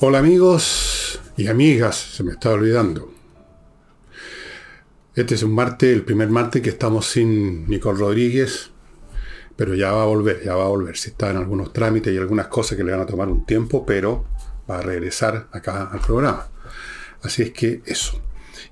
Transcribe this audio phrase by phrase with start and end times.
[0.00, 3.10] Hola amigos y amigas, se me estaba olvidando.
[5.16, 8.70] Este es un martes, el primer martes que estamos sin Nicole Rodríguez,
[9.56, 10.96] pero ya va a volver, ya va a volver.
[10.96, 13.84] Si está en algunos trámites y algunas cosas que le van a tomar un tiempo,
[13.84, 14.24] pero
[14.70, 16.46] va a regresar acá al programa.
[17.24, 18.20] Así es que eso.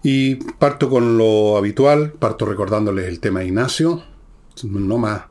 [0.05, 4.05] Y parto con lo habitual, parto recordándoles el tema de Ignacio,
[4.63, 5.23] no más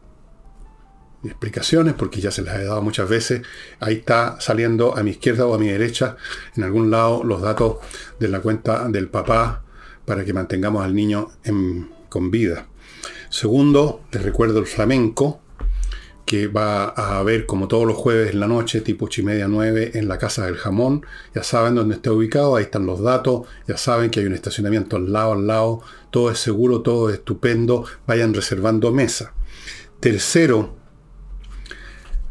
[1.28, 3.42] explicaciones, porque ya se las he dado muchas veces.
[3.80, 6.18] Ahí está saliendo a mi izquierda o a mi derecha,
[6.56, 7.78] en algún lado, los datos
[8.20, 9.64] de la cuenta del papá
[10.06, 11.32] para que mantengamos al niño
[12.10, 12.68] con vida.
[13.30, 15.42] Segundo, les recuerdo el flamenco,
[16.26, 19.48] que va a haber como todos los jueves en la noche, tipo 8 y media
[19.48, 21.06] 9, en la Casa del Jamón.
[21.36, 24.96] Ya saben dónde está ubicado, ahí están los datos, ya saben que hay un estacionamiento
[24.96, 29.34] al lado, al lado, todo es seguro, todo es estupendo, vayan reservando mesa.
[30.00, 30.76] Tercero,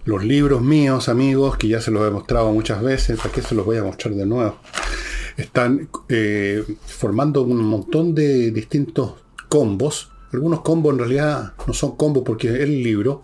[0.04, 3.55] los libros míos, amigos, que ya se los he mostrado muchas veces, ¿para qué se
[3.55, 4.58] los voy a mostrar de nuevo?
[5.36, 9.14] Están eh, formando un montón de distintos
[9.48, 10.10] combos.
[10.32, 13.22] Algunos combos en realidad no son combos porque es el libro.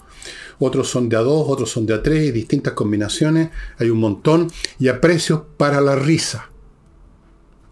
[0.58, 3.50] Otros son de a dos, otros son de a tres, distintas combinaciones.
[3.78, 6.50] Hay un montón y a precios para la risa.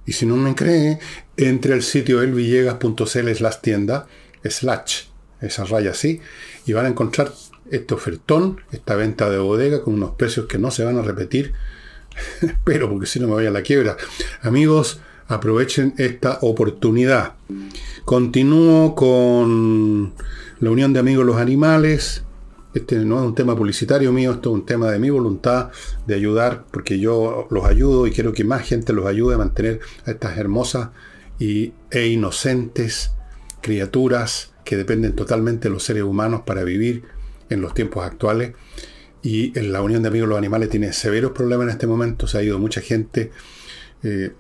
[0.07, 0.99] Y si no me cree,
[1.37, 4.07] entre al sitio elvillegas.cl las tienda,
[4.43, 5.03] slash,
[5.41, 6.21] esa raya así,
[6.65, 7.33] y van a encontrar
[7.71, 11.53] este ofertón, esta venta de bodega con unos precios que no se van a repetir,
[12.65, 13.97] pero porque si no me voy a la quiebra.
[14.43, 17.35] Amigos, aprovechen esta oportunidad.
[18.05, 20.15] Continúo con
[20.61, 22.25] la Unión de Amigos los Animales.
[22.75, 25.71] Este no es un tema publicitario mío, esto es un tema de mi voluntad
[26.07, 29.81] de ayudar, porque yo los ayudo y quiero que más gente los ayude a mantener
[30.07, 30.91] a estas hermosas
[31.39, 33.13] y, e inocentes
[33.61, 37.05] criaturas que dependen totalmente de los seres humanos para vivir
[37.51, 38.53] en los tiempos actuales.
[39.23, 42.27] Y en la Unión de Amigos de los Animales tiene severos problemas en este momento.
[42.27, 43.31] Se ha ido mucha gente.
[44.03, 44.33] Eh,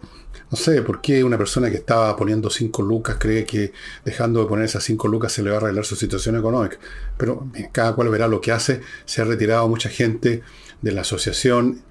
[0.50, 3.72] no sé por qué una persona que estaba poniendo 5 lucas cree que
[4.04, 6.78] dejando de poner esas 5 lucas se le va a arreglar su situación económica.
[7.16, 8.80] Pero cada cual verá lo que hace.
[9.04, 10.42] Se ha retirado mucha gente
[10.80, 11.82] de la asociación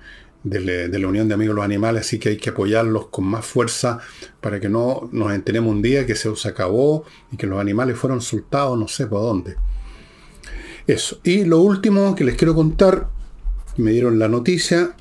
[0.44, 3.45] de, la Unión de Amigos de los Animales, así que hay que apoyarlos con más
[3.45, 4.00] fuerza
[4.41, 7.97] para que no nos enteremos un día que se, se acabó y que los animales
[7.97, 9.57] fueron soltados no sé por dónde.
[10.87, 11.19] Eso.
[11.23, 13.09] Y lo último que les quiero contar,
[13.75, 14.95] me dieron la noticia,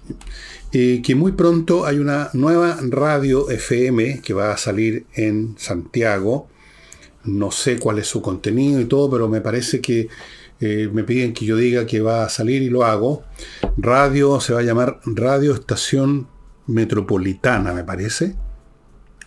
[0.73, 6.49] eh, que muy pronto hay una nueva radio FM que va a salir en Santiago.
[7.25, 10.09] No sé cuál es su contenido y todo, pero me parece que
[10.59, 13.23] eh, me piden que yo diga que va a salir y lo hago.
[13.77, 16.27] Radio se va a llamar Radio Estación
[16.67, 18.35] Metropolitana, me parece.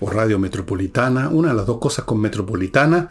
[0.01, 3.09] O Radio Metropolitana, una de las dos cosas con Metropolitana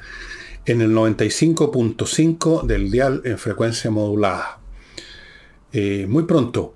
[0.69, 4.59] en el 95.5 del dial en frecuencia modulada.
[5.73, 6.75] Eh, muy pronto.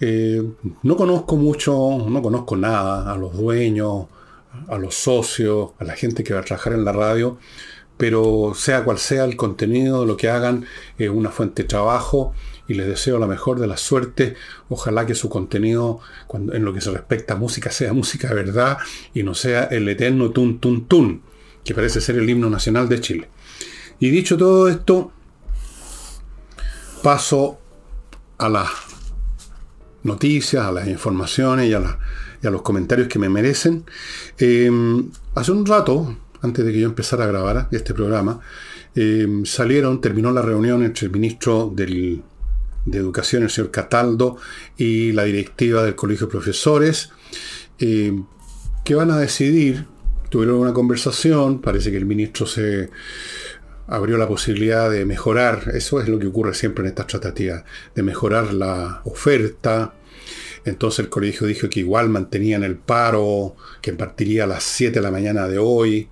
[0.00, 0.42] Eh,
[0.82, 4.06] no conozco mucho, no conozco nada a los dueños,
[4.68, 7.38] a los socios, a la gente que va a trabajar en la radio,
[7.98, 10.64] pero sea cual sea el contenido, lo que hagan,
[10.96, 12.32] es una fuente de trabajo
[12.68, 14.34] y les deseo la mejor de la suerte.
[14.70, 18.34] Ojalá que su contenido, cuando, en lo que se respecta a música, sea música de
[18.34, 18.78] verdad
[19.12, 21.22] y no sea el eterno tun tun tun
[21.66, 23.28] que parece ser el himno nacional de Chile.
[23.98, 25.12] Y dicho todo esto,
[27.02, 27.58] paso
[28.38, 28.68] a las
[30.04, 31.98] noticias, a las informaciones y a,
[32.50, 33.84] los comentarios que me merecen.
[34.38, 38.40] Em, hace un rato, antes de que yo empezara a grabar este programa,
[38.94, 42.22] em, salieron, terminó la reunión entre el ministro de
[42.92, 44.36] Educación, el señor Cataldo,
[44.76, 47.10] y la directiva del Colegio de Profesores,
[47.80, 48.24] em,
[48.84, 49.86] que van a decidir
[50.28, 52.90] tuvieron una conversación, parece que el ministro se
[53.88, 57.64] abrió la posibilidad de mejorar, eso es lo que ocurre siempre en estas tratativas,
[57.94, 59.94] de mejorar la oferta.
[60.64, 65.00] Entonces el colegio dijo que igual mantenían el paro, que partiría a las 7 de
[65.00, 66.08] la mañana de hoy,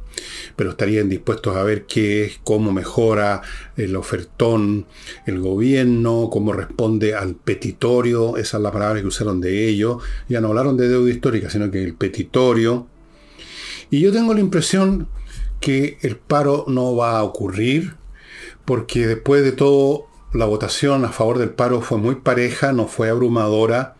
[0.55, 3.43] pero estarían dispuestos a ver qué es, cómo mejora
[3.77, 4.87] el ofertón
[5.27, 10.01] el gobierno, cómo responde al petitorio, esa es la palabra que usaron de ellos.
[10.29, 12.87] Ya no hablaron de deuda histórica, sino que el petitorio
[13.91, 15.09] y yo tengo la impresión
[15.61, 17.95] que el paro no va a ocurrir,
[18.65, 23.09] porque después de todo la votación a favor del paro fue muy pareja, no fue
[23.09, 23.97] abrumadora,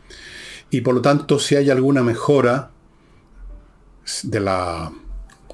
[0.71, 2.71] y por lo tanto si hay alguna mejora
[4.25, 4.93] de la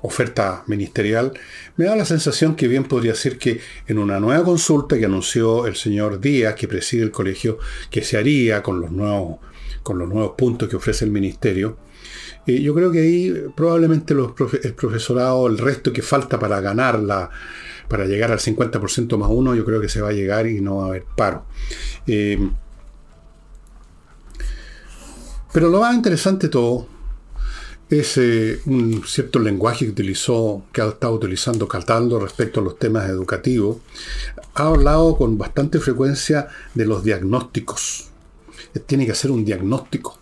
[0.02, 1.32] oferta ministerial,
[1.76, 5.66] me da la sensación que bien podría ser que en una nueva consulta que anunció
[5.66, 7.58] el señor Díaz, que preside el colegio,
[7.90, 9.38] que se haría con los nuevos,
[9.82, 11.76] con los nuevos puntos que ofrece el ministerio,
[12.46, 17.30] yo creo que ahí probablemente el profesorado, el resto que falta para ganarla,
[17.88, 20.76] para llegar al 50% más uno, yo creo que se va a llegar y no
[20.76, 21.44] va a haber paro.
[22.06, 22.38] Eh,
[25.52, 26.86] Pero lo más interesante de todo
[27.88, 32.78] es eh, un cierto lenguaje que utilizó, que ha estado utilizando Cataldo respecto a los
[32.78, 33.78] temas educativos.
[34.54, 38.10] Ha hablado con bastante frecuencia de los diagnósticos.
[38.86, 40.19] Tiene que hacer un diagnóstico.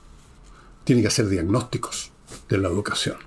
[0.88, 2.12] Tiene que hacer diagnósticos
[2.48, 3.18] de la educación.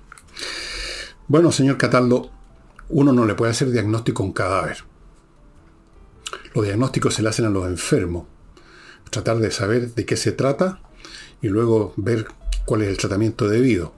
[1.28, 2.28] Bueno, señor Cataldo,
[2.88, 4.78] uno no le puede hacer diagnóstico a un cadáver.
[6.56, 8.26] Los diagnósticos se le hacen a los enfermos.
[9.10, 10.80] Tratar de saber de qué se trata
[11.40, 12.26] y luego ver
[12.64, 13.94] cuál es el tratamiento debido.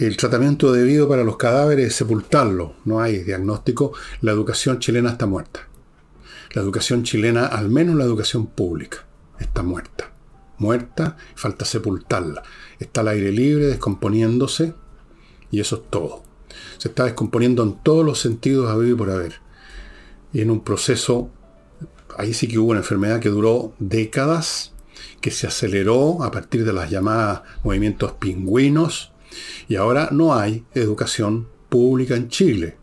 [0.00, 2.74] El tratamiento debido para los cadáveres es sepultarlo.
[2.84, 3.92] No hay diagnóstico.
[4.22, 5.68] La educación chilena está muerta.
[6.50, 9.06] La educación chilena, al menos la educación pública,
[9.38, 10.10] está muerta.
[10.58, 12.42] Muerta, falta sepultarla.
[12.78, 14.74] Está al aire libre, descomponiéndose,
[15.50, 16.22] y eso es todo.
[16.78, 19.40] Se está descomponiendo en todos los sentidos a vivir por haber.
[20.32, 21.30] Y en un proceso,
[22.16, 24.72] ahí sí que hubo una enfermedad que duró décadas,
[25.20, 29.12] que se aceleró a partir de las llamadas movimientos pingüinos,
[29.68, 32.76] y ahora no hay educación pública en Chile.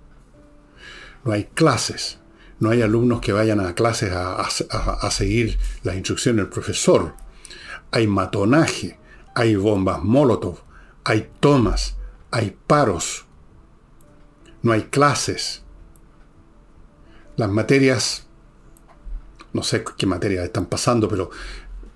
[1.23, 2.19] No hay clases.
[2.59, 7.13] No hay alumnos que vayan a clases a, seguir las instrucciones del profesor.
[7.91, 8.97] Hay matonaje,
[9.35, 10.59] hay bombas Molotov,
[11.03, 11.97] hay tomas,
[12.31, 13.25] hay paros.
[14.63, 15.61] No hay clases.
[17.35, 18.25] Las materias,
[19.53, 21.29] no sé qué materias están pasando, pero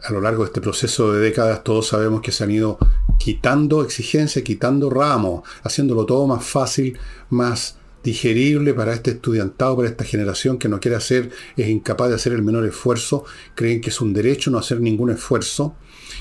[0.03, 2.77] a lo largo de este proceso de décadas todos sabemos que se han ido
[3.17, 6.99] quitando exigencias, quitando ramos, haciéndolo todo más fácil,
[7.29, 12.15] más digerible para este estudiantado, para esta generación que no quiere hacer, es incapaz de
[12.15, 13.25] hacer el menor esfuerzo,
[13.55, 15.75] creen que es un derecho no hacer ningún esfuerzo,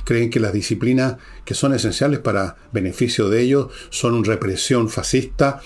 [0.04, 5.60] creen que las disciplinas que son esenciales para beneficio de ellos son una represión fascista,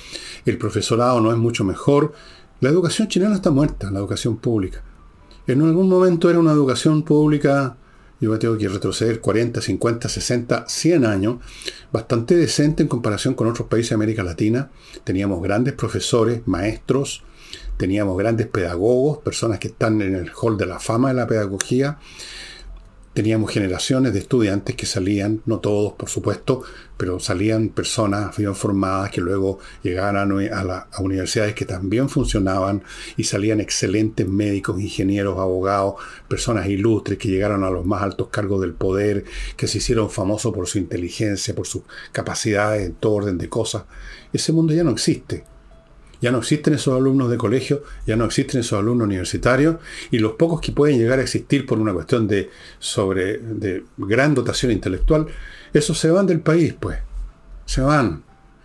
[0.45, 2.13] el profesorado no es mucho mejor.
[2.61, 4.83] La educación chilena está muerta, la educación pública.
[5.47, 7.77] En algún momento era una educación pública
[8.23, 11.37] yo tengo que retroceder 40, 50, 60, 100 años,
[11.91, 14.71] bastante decente en comparación con otros países de América Latina.
[15.03, 17.25] Teníamos grandes profesores, maestros,
[17.77, 21.99] teníamos grandes pedagogos, personas que están en el hall de la fama de la pedagogía,
[23.15, 26.63] teníamos generaciones de estudiantes que salían, no todos por supuesto,
[26.97, 32.83] pero salían personas bien formadas que luego llegaban a, las universidades que también funcionaban
[33.17, 35.95] y salían excelentes médicos, ingenieros, abogados,
[36.29, 39.25] personas ilustres que llegaron a los más altos cargos del poder,
[39.57, 41.83] que se hicieron famosos por su inteligencia, por sus
[42.13, 43.85] capacidades en todo orden de cosas.
[44.33, 45.52] Ese mundo ya no existe.
[46.23, 49.77] Ya no existen esos alumnos de colegio, ya no existen esos alumnos universitarios,
[50.11, 52.49] y los pocos que pueden llegar a existir por una cuestión de,
[52.79, 55.27] sobre, de gran dotación intelectual,
[55.75, 56.99] esos se van del país, pues.
[57.67, 58.23] Se van.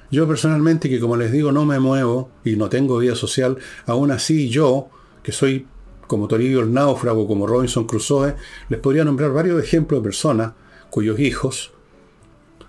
[0.10, 4.12] Yo personalmente, que como les digo, no me muevo y no tengo vida social, aún
[4.12, 4.90] así yo,
[5.24, 5.68] que soy
[6.08, 8.36] como Toribio el náufrago, como Robinson Crusoe,
[8.70, 10.54] les podría nombrar varios ejemplos de personas
[10.90, 11.74] cuyos hijos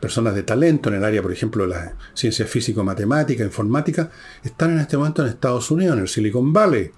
[0.01, 4.11] personas de talento en el área, por ejemplo, de la ciencia físico-matemática, informática,
[4.43, 6.91] están en este momento en Estados Unidos, en el Silicon Valley.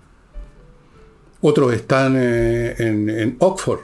[1.43, 3.81] Otros están eh, en, Oxford.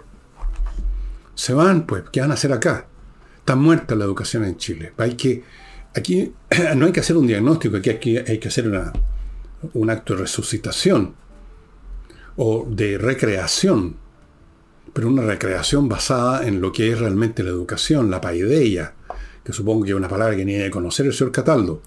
[1.35, 2.87] Se van, pues, ¿qué van a hacer acá?
[3.39, 4.93] Está muerta la educación en Chile.
[4.99, 5.43] Hay que,
[5.95, 6.33] aquí
[6.77, 8.71] no hay que hacer un diagnóstico, aquí hay que, hacer
[9.73, 11.15] un acto de resucitación
[12.37, 13.97] o de recreación,
[14.93, 18.95] pero una recreación basada en lo que es realmente la educación, la paideia,
[19.47, 21.81] que supongo que es una palabra que ni de conocer el señor Cataldo.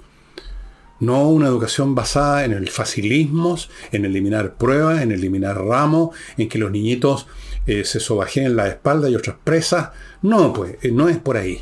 [1.01, 3.58] No una educación basada en el facilismo,
[3.92, 7.28] en eliminar pruebas, en eliminar ramos, en que los niñitos
[7.68, 9.89] eh, se sobajeen la espalda y otras presas.
[10.22, 11.62] No, pues, eh, no es por ahí.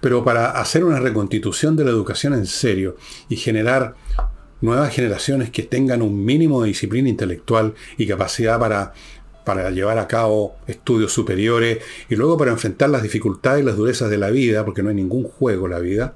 [0.00, 2.96] Pero para hacer una reconstitución de la educación en serio
[3.28, 3.96] y generar
[4.60, 8.92] nuevas generaciones que tengan un mínimo de disciplina intelectual y capacidad para
[9.44, 14.10] para llevar a cabo estudios superiores y luego para enfrentar las dificultades y las durezas
[14.10, 16.14] de la vida, porque no hay ningún juego la vida.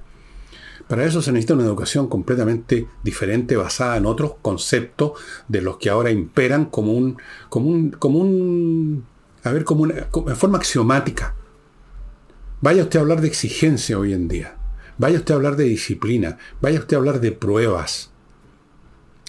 [0.89, 5.13] Para eso se necesita una educación completamente diferente, basada en otros conceptos
[5.47, 7.19] de los que ahora imperan como un,
[7.51, 9.05] como un, como un
[9.45, 11.35] a ver, como, en forma axiomática.
[12.61, 14.57] Vaya usted a hablar de exigencia hoy en día.
[14.97, 16.39] Vaya usted a hablar de disciplina.
[16.61, 18.11] Vaya usted a hablar de pruebas.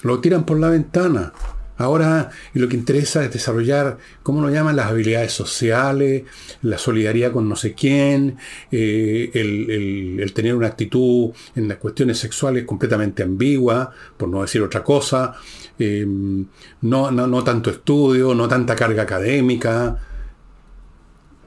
[0.02, 1.34] Lo tiran por la ventana.
[1.80, 4.76] Ahora lo que interesa es desarrollar, ¿cómo lo llaman?
[4.76, 6.24] Las habilidades sociales,
[6.62, 8.36] la solidaridad con no sé quién,
[8.70, 14.84] eh, el, tener una actitud en las cuestiones sexuales completamente ambigua, por no decir otra
[14.84, 15.36] cosa,
[15.80, 16.46] em,
[16.82, 19.98] no, no, tanto estudio, no tanta carga académica.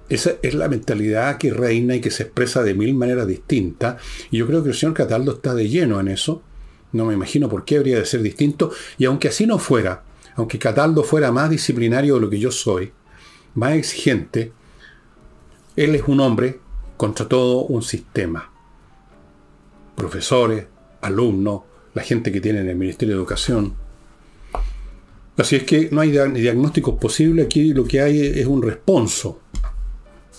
[0.08, 4.02] Esa es la mentalidad que reina y que se expresa de mil maneras distintas.
[4.30, 6.42] Y yo creo que el señor Cataldo está de lleno en eso.
[6.92, 8.72] No me imagino por qué habría de ser distinto.
[8.96, 10.04] Y aunque así no fuera,
[10.36, 12.92] aunque Cataldo fuera más disciplinario de lo que yo soy,
[13.54, 14.52] más exigente,
[15.76, 16.60] él es un hombre
[16.96, 18.50] contra todo un sistema.
[19.96, 20.66] Profesores,
[21.00, 21.62] alumnos,
[21.94, 23.74] la gente que tiene en el Ministerio de Educación.
[25.36, 29.40] Así es que no hay diagnósticos posibles, aquí lo que hay es un responso.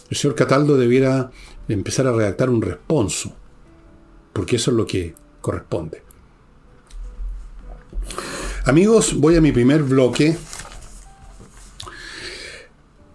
[0.09, 1.31] El señor Cataldo debiera
[1.67, 3.35] empezar a redactar un responso,
[4.31, 6.03] porque eso es lo que corresponde.
[8.65, 10.37] Amigos, voy a mi primer bloque.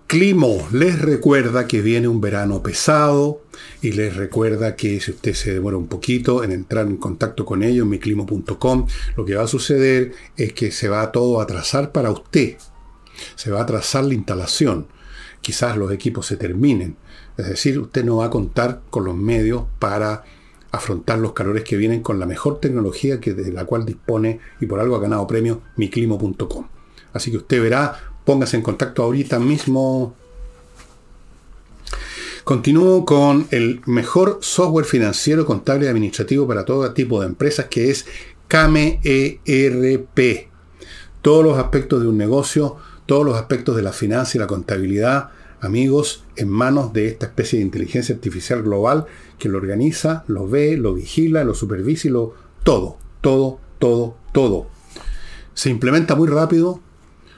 [0.06, 3.40] Climo les recuerda que viene un verano pesado
[3.80, 7.62] y les recuerda que si usted se demora un poquito en entrar en contacto con
[7.62, 8.86] ellos, miclimo.com,
[9.16, 12.58] lo que va a suceder es que se va todo a atrasar para usted.
[13.34, 14.86] Se va a atrasar la instalación.
[15.40, 16.96] Quizás los equipos se terminen.
[17.38, 20.24] Es decir, usted no va a contar con los medios para
[20.70, 24.66] afrontar los calores que vienen con la mejor tecnología que de la cual dispone y
[24.66, 26.68] por algo ha ganado premio miclimo.com.
[27.12, 30.14] Así que usted verá, póngase en contacto ahorita mismo.
[32.44, 37.90] Continúo con el mejor software financiero, contable y administrativo para todo tipo de empresas que
[37.90, 38.06] es
[38.46, 40.48] Kame ERP.
[41.20, 45.30] Todos los aspectos de un negocio, todos los aspectos de la finanza y la contabilidad,
[45.60, 49.06] amigos, en manos de esta especie de inteligencia artificial global
[49.38, 52.34] que lo organiza, lo ve, lo vigila, lo supervisa y lo...
[52.64, 54.68] Todo, todo, todo, todo.
[55.54, 56.80] Se implementa muy rápido,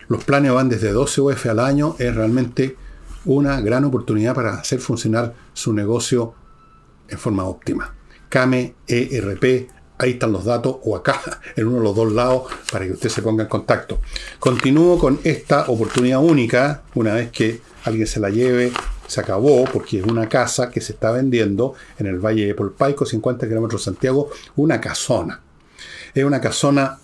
[0.08, 2.76] los planes van desde 12 UF al año, es realmente
[3.24, 6.34] una gran oportunidad para hacer funcionar su negocio
[7.08, 7.94] en forma óptima.
[8.28, 11.20] Kame ERP, ahí están los datos, o acá,
[11.56, 14.00] en uno de los dos lados, para que usted se ponga en contacto.
[14.38, 18.72] Continúo con esta oportunidad única, una vez que alguien se la lleve,
[19.06, 23.04] se acabó, porque es una casa que se está vendiendo en el Valle de Polpaico,
[23.04, 25.40] 50 kilómetros de Santiago, una casona.
[26.14, 26.98] Es una casona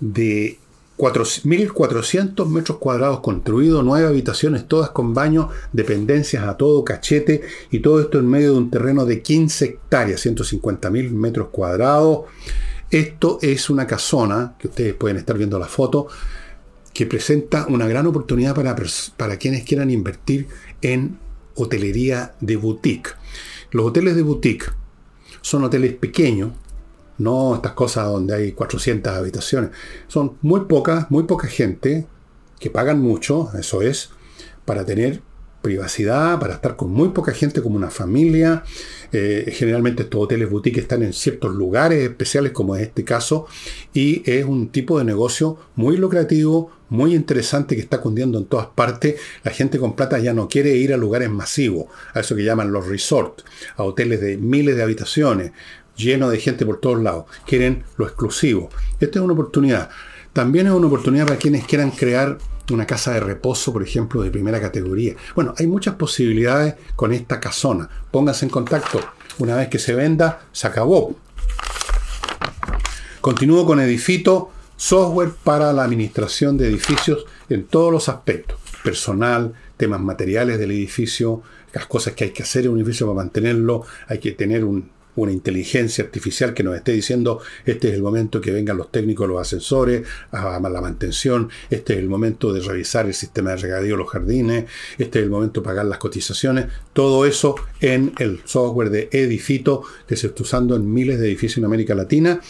[0.00, 0.58] de
[0.98, 8.00] 1.400 metros cuadrados construido, nueve habitaciones, todas con baño, dependencias a todo cachete, y todo
[8.00, 12.26] esto en medio de un terreno de 15 hectáreas, 150.000 metros cuadrados.
[12.90, 16.08] Esto es una casona, que ustedes pueden estar viendo la foto,
[16.92, 18.76] que presenta una gran oportunidad para,
[19.16, 20.48] para quienes quieran invertir
[20.82, 21.18] en
[21.54, 23.10] hotelería de boutique.
[23.70, 24.72] Los hoteles de boutique
[25.40, 26.52] son hoteles pequeños,
[27.18, 29.70] no estas cosas donde hay 400 habitaciones.
[30.08, 32.06] Son muy pocas, muy poca gente
[32.58, 34.10] que pagan mucho, eso es,
[34.64, 35.22] para tener
[35.62, 38.64] privacidad, para estar con muy poca gente como una familia.
[39.12, 43.46] Eh, generalmente estos hoteles boutique están en ciertos lugares especiales como en este caso
[43.92, 48.66] y es un tipo de negocio muy lucrativo, muy interesante que está cundiendo en todas
[48.66, 49.16] partes.
[49.42, 52.72] La gente con plata ya no quiere ir a lugares masivos, a eso que llaman
[52.72, 53.44] los resorts,
[53.76, 55.52] a hoteles de miles de habitaciones,
[55.96, 57.24] llenos de gente por todos lados.
[57.46, 58.68] Quieren lo exclusivo.
[59.00, 59.88] Esta es una oportunidad.
[60.32, 62.38] También es una oportunidad para quienes quieran crear
[62.70, 65.14] una casa de reposo, por ejemplo, de primera categoría.
[65.34, 67.88] Bueno, hay muchas posibilidades con esta casona.
[68.10, 69.00] Pónganse en contacto.
[69.38, 71.16] Una vez que se venda, se acabó.
[73.20, 78.58] Continúo con Edifito, software para la administración de edificios en todos los aspectos.
[78.82, 81.42] Personal, temas materiales del edificio,
[81.74, 84.88] las cosas que hay que hacer en un edificio para mantenerlo, hay que tener un
[85.16, 89.28] una inteligencia artificial que nos esté diciendo este es el momento que vengan los técnicos,
[89.28, 93.96] los ascensores, a la mantención, este es el momento de revisar el sistema de regadío,
[93.96, 94.66] los jardines,
[94.98, 99.82] este es el momento de pagar las cotizaciones, todo eso en el software de Edifito
[100.06, 102.40] que se está usando en miles de edificios en América Latina.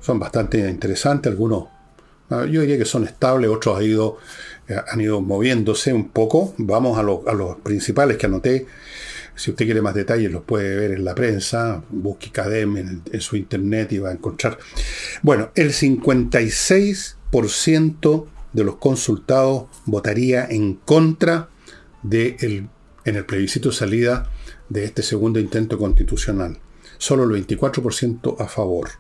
[0.03, 1.33] son bastante interesantes.
[1.33, 1.69] Algunos,
[2.31, 4.19] yo diría que son estables, otros han ido,
[4.69, 6.55] eh, han ido moviéndose un poco.
[6.59, 8.67] Vamos a, a los principales que anoté.
[9.35, 13.35] Si usted quiere más detalles, los puede ver en la prensa, busque CADEM en, su
[13.37, 14.59] internet y va a encontrar.
[15.23, 21.49] Bueno, el 56% de los consultados votaría en contra
[22.03, 22.69] de el,
[23.05, 24.31] en el plebiscito de salida
[24.69, 26.59] de este segundo intento constitucional.
[26.99, 28.91] Solo el 24% a favor.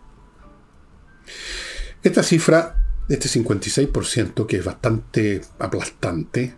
[2.02, 6.54] Esta cifra, este 56%, que es bastante aplastante,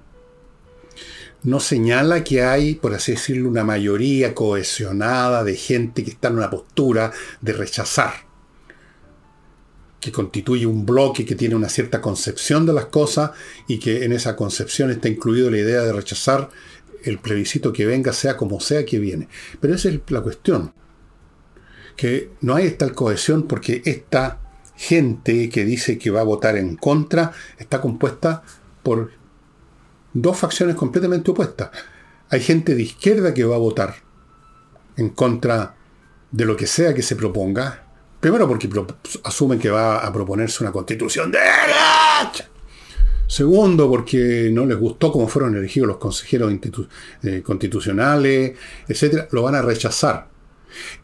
[1.45, 6.39] no señala que hay, por así decirlo, una mayoría cohesionada de gente que está en
[6.39, 8.13] una postura de rechazar,
[10.01, 13.33] que constituye un bloque que tiene una cierta concepción de las cosas
[13.69, 16.49] y que en esa concepción está incluido la idea de rechazar
[17.05, 19.29] el plebiscito que venga, sea como sea que viene.
[19.61, 20.73] Pero esa es la cuestión,
[21.97, 24.41] que no hay tal cohesión porque esta
[24.77, 28.43] gente que dice que va a votar en contra está compuesta
[28.83, 29.11] por
[30.13, 31.71] dos facciones completamente opuestas.
[32.31, 33.97] Hay gente de izquierda que va a votar
[34.97, 35.75] en contra
[36.31, 37.83] de lo que sea que se proponga.
[38.21, 38.69] Primero porque
[39.25, 41.39] asumen que va a proponerse una constitución de.
[43.27, 46.53] Segundo, porque no les gustó cómo fueron elegidos los consejeros
[47.23, 50.34] eh, constitucionales, etcétera, lo van a rechazar.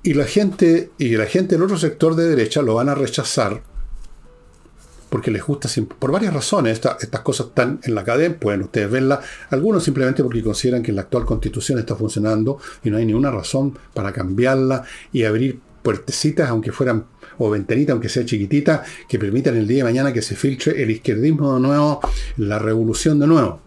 [0.02, 3.62] Y la gente, y la gente del otro sector de derecha lo van a rechazar
[5.10, 9.18] porque les gusta, por varias razones, estas cosas están en la cadena, pueden ustedes verlas,
[9.50, 13.76] algunos simplemente porque consideran que la actual constitución está funcionando y no hay ninguna razón
[13.92, 17.06] para cambiarla y abrir puertecitas, aunque fueran,
[17.38, 20.90] o ventanitas, aunque sea chiquitita, que permitan el día de mañana que se filtre el
[20.90, 22.00] izquierdismo de nuevo,
[22.36, 23.60] la revolución de nuevo.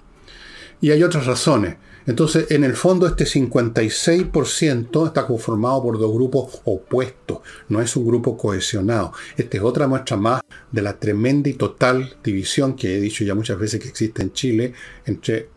[0.80, 1.76] Y hay otras razones.
[2.06, 8.06] Entonces, en el fondo, este 56% está conformado por dos grupos opuestos, no es un
[8.06, 9.14] grupo cohesionado.
[9.38, 10.42] Esta es otra muestra más
[10.72, 14.34] de la tremenda y total división que he dicho ya muchas veces que existe en
[14.34, 14.74] Chile
[15.06, 15.50] entre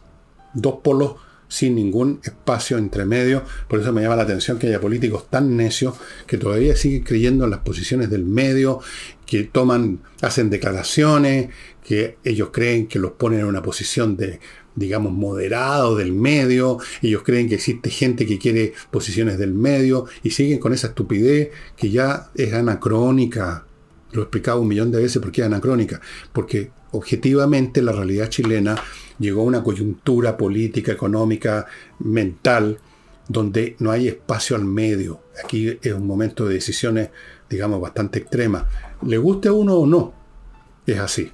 [0.54, 1.16] dos polos
[1.48, 3.44] sin ningún espacio entre medio.
[3.68, 5.94] Por eso me llama la atención que haya políticos tan necios
[6.26, 8.80] que todavía siguen creyendo en las posiciones del medio,
[9.24, 11.50] que toman, hacen declaraciones,
[11.84, 14.40] que ellos creen que los ponen en una posición de
[14.76, 20.30] digamos, moderado del medio, ellos creen que existe gente que quiere posiciones del medio y
[20.30, 23.66] siguen con esa estupidez que ya es anacrónica.
[24.12, 26.00] Lo he explicado un millón de veces por qué es anacrónica.
[26.32, 28.76] Porque objetivamente la realidad chilena
[29.18, 31.66] llegó a una coyuntura política, económica,
[31.98, 32.78] mental,
[33.28, 35.20] donde no hay espacio al medio.
[35.42, 37.10] Aquí es un momento de decisiones,
[37.48, 38.64] digamos, bastante extremas.
[39.02, 40.14] Le guste a uno o no,
[40.86, 41.32] es así.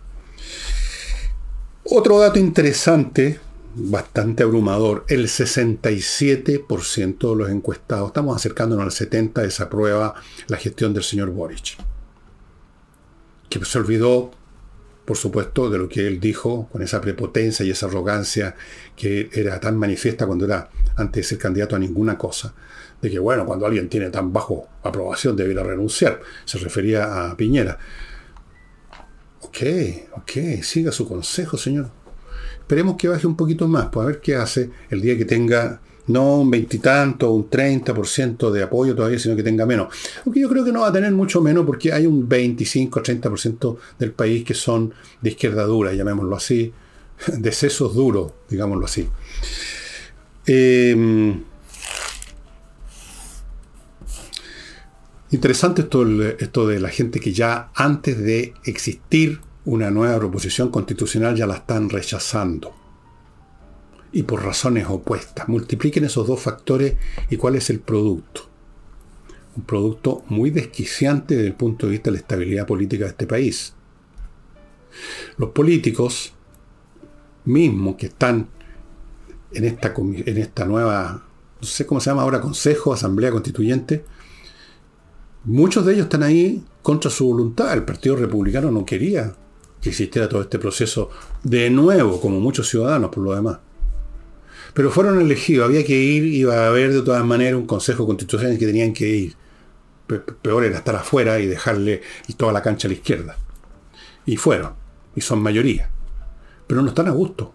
[1.85, 3.41] Otro dato interesante,
[3.75, 10.15] bastante abrumador, el 67% de los encuestados, estamos acercándonos al 70%, desaprueba
[10.47, 11.77] la gestión del señor Boric.
[13.49, 14.31] Que se olvidó,
[15.05, 18.55] por supuesto, de lo que él dijo con esa prepotencia y esa arrogancia
[18.95, 22.55] que era tan manifiesta cuando era antes de ser candidato a ninguna cosa.
[23.01, 26.21] De que, bueno, cuando alguien tiene tan bajo aprobación debiera renunciar.
[26.45, 27.77] Se refería a Piñera.
[29.53, 29.67] Ok,
[30.17, 31.91] ok, siga su consejo, señor.
[32.59, 35.79] Esperemos que baje un poquito más, pues a ver qué hace el día que tenga
[36.07, 39.95] no un veintitanto, un 30% de apoyo todavía, sino que tenga menos.
[40.25, 44.13] Aunque yo creo que no va a tener mucho menos porque hay un 25-30% del
[44.13, 46.73] país que son de izquierda dura, llamémoslo así,
[47.27, 49.07] de sesos duros, digámoslo así.
[50.47, 51.37] Eh,
[55.33, 55.89] Interesante
[56.39, 61.55] esto, de la gente que ya antes de existir una nueva proposición constitucional ya la
[61.55, 62.75] están rechazando.
[64.13, 65.49] Y por razones opuestas.
[65.49, 66.97] Multipliquen esos dos factores
[67.31, 68.43] y cuál es el producto.
[69.57, 73.27] Un producto muy desquiciante desde el punto de vista de la estabilidad política de este
[73.27, 73.73] país.
[75.39, 76.35] Los políticos
[77.47, 78.51] mismos que están
[79.51, 81.25] en esta, en esta nueva,
[81.59, 84.05] no sé cómo se llama ahora, Consejo, Asamblea Constituyente,
[85.45, 87.73] Muchos de ellos están ahí contra su voluntad.
[87.73, 89.35] El Partido Republicano no quería
[89.81, 91.11] que existiera todo este proceso
[91.43, 93.59] de nuevo, como muchos ciudadanos por lo demás.
[94.73, 98.57] Pero fueron elegidos, había que ir, iba a haber de todas maneras un consejo constitucional
[98.57, 99.35] que tenían que ir.
[100.07, 102.03] Peor era estar afuera y dejarle
[102.37, 103.37] toda la cancha a la izquierda.
[104.25, 104.75] Y fueron,
[105.17, 105.91] y son mayoría.
[106.69, 107.53] Pero no están a gusto.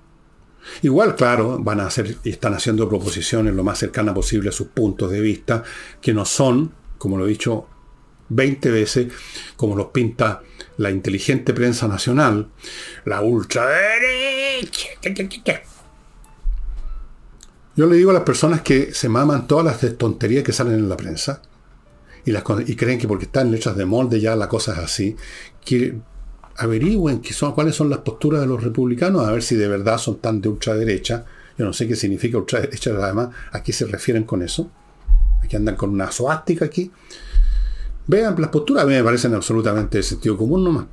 [0.81, 4.67] Igual, claro, van a hacer y están haciendo proposiciones lo más cercana posible a sus
[4.67, 5.63] puntos de vista,
[6.01, 7.67] que no son, como lo he dicho
[8.29, 9.07] 20 veces,
[9.55, 10.41] como los pinta
[10.77, 12.49] la inteligente prensa nacional,
[13.05, 14.89] la ultraderecha.
[17.75, 20.89] Yo le digo a las personas que se maman todas las tonterías que salen en
[20.89, 21.41] la prensa
[22.25, 25.15] y, las, y creen que porque están hechas de molde ya la cosa es así,
[25.63, 25.95] que
[26.57, 30.17] averigüen son, cuáles son las posturas de los republicanos, a ver si de verdad son
[30.17, 31.25] tan de ultraderecha.
[31.57, 34.69] Yo no sé qué significa ultraderecha, además, ¿a qué se refieren con eso?
[35.43, 36.91] Aquí andan con una zoástica aquí.
[38.07, 40.85] Vean, las posturas a mí me parecen absolutamente de sentido común nomás.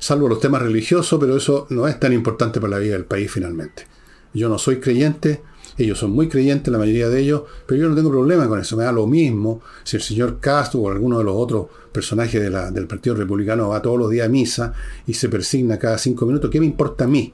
[0.00, 3.30] Salvo los temas religiosos, pero eso no es tan importante para la vida del país
[3.30, 3.86] finalmente.
[4.34, 5.42] Yo no soy creyente,
[5.78, 8.76] Ellos son muy creyentes, la mayoría de ellos, pero yo no tengo problema con eso.
[8.76, 12.86] Me da lo mismo si el señor Castro o alguno de los otros personajes del
[12.86, 14.74] Partido Republicano va todos los días a misa
[15.06, 16.50] y se persigna cada cinco minutos.
[16.50, 17.32] ¿Qué me importa a mí?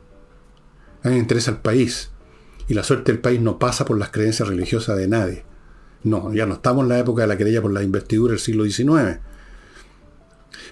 [1.02, 2.10] A mí me interesa el país.
[2.68, 5.44] Y la suerte del país no pasa por las creencias religiosas de nadie.
[6.04, 8.64] No, ya no estamos en la época de la querella por la investidura del siglo
[8.64, 9.18] XIX.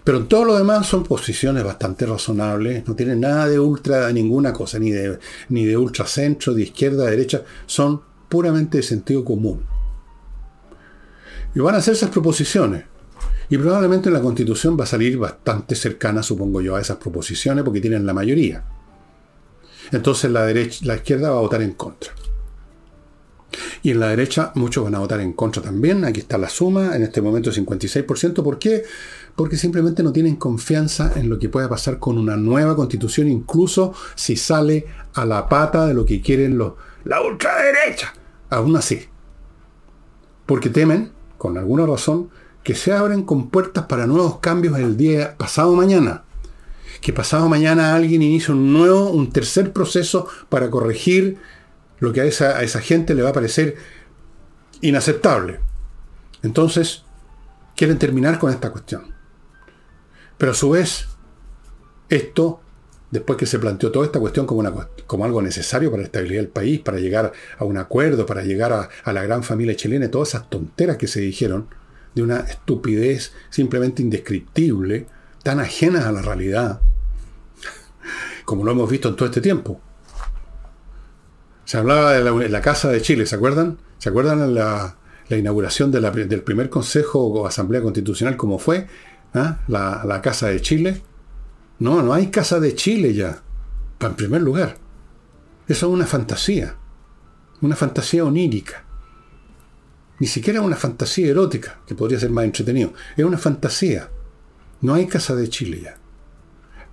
[0.04, 4.52] Pero en todo lo demás son posiciones bastante razonables, no tienen nada de ultra, ninguna
[4.52, 9.64] cosa, ni de, ni de ultracentro, de izquierda, de derecha, son puramente de sentido común.
[11.54, 12.84] Y van a hacer esas proposiciones.
[13.48, 17.80] Y probablemente la constitución va a salir bastante cercana, supongo yo, a esas proposiciones, porque
[17.80, 18.64] tienen la mayoría.
[19.92, 22.12] Entonces la, derecha, la izquierda va a votar en contra.
[23.82, 26.04] Y en la derecha muchos van a votar en contra también.
[26.04, 28.42] Aquí está la suma, en este momento 56%.
[28.42, 28.84] ¿Por qué?
[29.36, 33.94] Porque simplemente no tienen confianza en lo que pueda pasar con una nueva constitución, incluso
[34.14, 38.14] si sale a la pata de lo que quieren los, la ultraderecha.
[38.50, 39.08] Aún así.
[40.46, 42.30] Porque temen, con alguna razón,
[42.62, 46.24] que se abren con puertas para nuevos cambios el día pasado mañana.
[47.00, 51.38] Que pasado mañana alguien inicie un nuevo, un tercer proceso para corregir
[51.98, 53.76] lo que a esa, a esa gente le va a parecer
[54.80, 55.60] inaceptable.
[56.42, 57.04] Entonces,
[57.76, 59.14] quieren terminar con esta cuestión.
[60.36, 61.06] Pero a su vez,
[62.08, 62.60] esto,
[63.10, 64.72] después que se planteó toda esta cuestión como, una,
[65.06, 68.72] como algo necesario para la estabilidad del país, para llegar a un acuerdo, para llegar
[68.72, 71.68] a, a la gran familia chilena, todas esas tonteras que se dijeron,
[72.14, 75.06] de una estupidez simplemente indescriptible,
[75.42, 76.80] tan ajenas a la realidad,
[78.44, 79.80] como lo hemos visto en todo este tiempo.
[81.64, 83.78] Se hablaba de la, Casa de Chile, ¿se acuerdan?
[83.98, 84.96] ¿Se acuerdan la,
[85.28, 88.86] la inauguración del primer Consejo o Asamblea Constitucional como fue?
[89.34, 89.60] ¿Ah?
[89.66, 91.02] La, Casa de Chile.
[91.78, 93.42] No, no hay Casa de Chile ya.
[94.00, 94.76] En primer lugar.
[95.66, 96.76] Eso es una fantasía.
[97.60, 98.84] Una fantasía onírica.
[100.20, 102.92] Ni siquiera una fantasía erótica, que podría ser más entretenido.
[103.16, 104.10] Es una fantasía.
[104.82, 105.96] No hay Casa de Chile ya.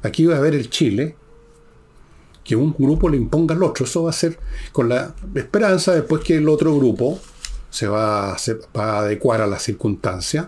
[0.01, 1.17] Aquí va a haber el Chile
[2.51, 3.85] que un grupo le imponga al otro.
[3.85, 4.37] Eso va a ser
[4.73, 7.17] con la esperanza después que el otro grupo
[7.69, 10.47] se va, a adecuar a las circunstancias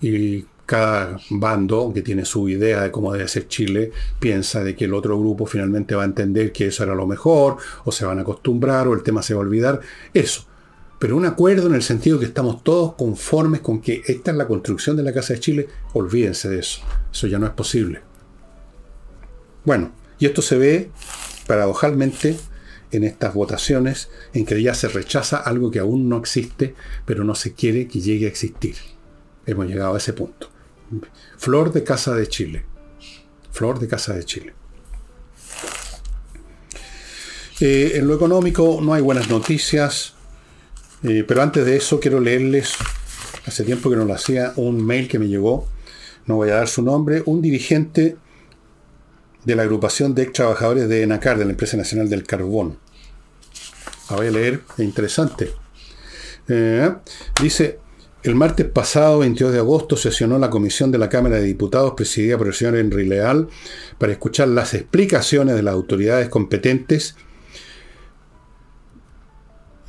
[0.00, 4.86] y cada bando que tiene su idea de cómo debe ser Chile piensa de que
[4.86, 8.18] el otro grupo finalmente va a entender que eso era lo mejor o se van
[8.18, 9.80] a acostumbrar o el tema se va a olvidar.
[10.12, 10.46] Eso.
[10.98, 14.48] Pero un acuerdo en el sentido que estamos todos conformes con que esta es la
[14.48, 16.80] construcción de la Casa de Chile, olvídense de eso.
[17.12, 18.00] Eso ya no es posible.
[19.64, 20.90] Bueno, y esto se ve
[21.46, 22.36] paradojalmente
[22.90, 27.34] en estas votaciones en que ya se rechaza algo que aún no existe, pero no
[27.34, 28.76] se quiere que llegue a existir.
[29.46, 30.50] Hemos llegado a ese punto.
[31.36, 32.64] Flor de Casa de Chile.
[33.52, 34.54] Flor de Casa de Chile.
[37.60, 40.14] Eh, en lo económico no hay buenas noticias,
[41.02, 42.74] eh, pero antes de eso quiero leerles,
[43.46, 45.66] hace tiempo que no lo hacía, un mail que me llegó,
[46.26, 48.16] no voy a dar su nombre, un dirigente
[49.48, 52.76] de la agrupación de ex trabajadores de ENACAR, de la Empresa Nacional del Carbón.
[54.10, 55.54] La voy a leer, es interesante.
[56.48, 56.92] Eh,
[57.40, 57.78] dice,
[58.24, 62.36] el martes pasado, 22 de agosto, sesionó la comisión de la Cámara de Diputados presidida
[62.36, 63.48] por el señor Henry Leal
[63.96, 67.16] para escuchar las explicaciones de las autoridades competentes,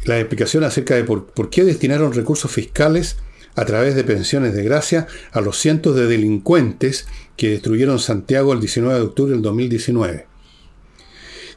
[0.06, 3.17] la explicación acerca de por qué destinaron recursos fiscales
[3.60, 8.62] a través de pensiones de gracia a los cientos de delincuentes que destruyeron Santiago el
[8.62, 10.28] 19 de octubre del 2019.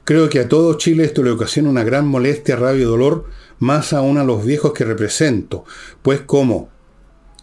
[0.02, 3.26] Creo que a todo Chile esto le ocasiona una gran molestia, rabia y dolor,
[3.60, 5.64] más aún a los viejos que represento,
[6.02, 6.70] pues como,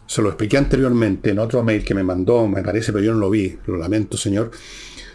[0.08, 3.19] se lo expliqué anteriormente en otro mail que me mandó, me parece, pero yo no
[3.19, 4.52] lo vi, lo lamento señor,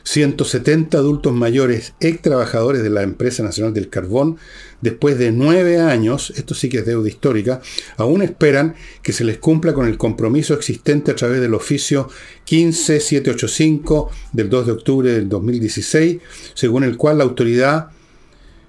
[0.04, 4.36] 170 adultos mayores, ex trabajadores de la Empresa Nacional del Carbón,
[4.82, 7.62] después de nueve años, esto sí que es deuda histórica,
[7.96, 12.10] aún esperan que se les cumpla con el compromiso existente a través del oficio
[12.44, 16.18] 15785 del 2 de octubre del 2016,
[16.52, 17.88] según el cual la autoridad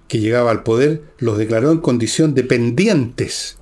[0.07, 3.57] que llegaba al poder los declaró en condición dependientes,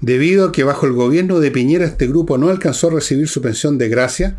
[0.00, 3.42] debido a que bajo el gobierno de Piñera este grupo no alcanzó a recibir su
[3.42, 4.38] pensión de gracia,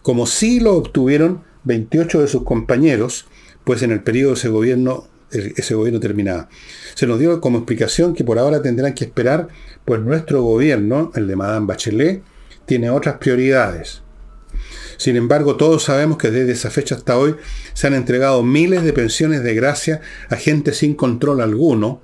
[0.00, 3.26] como sí lo obtuvieron 28 de sus compañeros,
[3.62, 6.48] pues en el periodo de ese gobierno, ese gobierno terminaba.
[6.94, 9.48] Se nos dio como explicación que por ahora tendrán que esperar,
[9.84, 12.22] pues nuestro gobierno, el de Madame Bachelet,
[12.66, 14.02] tiene otras prioridades.
[14.96, 17.36] Sin embargo, todos sabemos que desde esa fecha hasta hoy
[17.74, 22.00] se han entregado miles de pensiones de gracia a gente sin control alguno.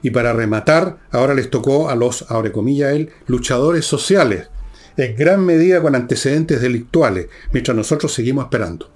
[0.00, 4.48] Y para rematar, ahora les tocó a los, ahora comillas luchadores sociales,
[4.96, 8.90] en gran medida con antecedentes delictuales, mientras nosotros seguimos esperando.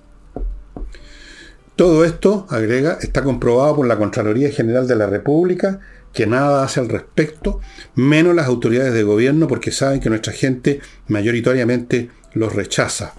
[1.76, 5.80] Todo esto, agrega, está comprobado por la Contraloría General de la República,
[6.12, 7.60] que nada hace al respecto,
[7.94, 13.14] menos las autoridades de gobierno, porque saben que nuestra gente mayoritariamente los rechaza.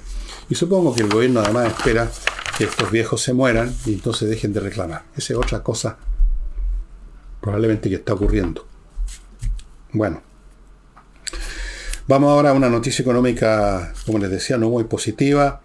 [0.50, 2.12] Y supongo que el gobierno además espera
[2.58, 5.04] que estos viejos se mueran y entonces dejen de reclamar.
[5.16, 5.98] Esa es otra cosa
[7.40, 8.68] probablemente que está ocurriendo.
[9.94, 10.22] Bueno.
[12.08, 15.62] Vamos ahora a una noticia económica, como les decía, no muy positiva.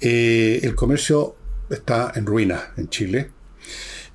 [0.00, 1.36] Eh, el comercio
[1.70, 3.30] está en ruina en Chile.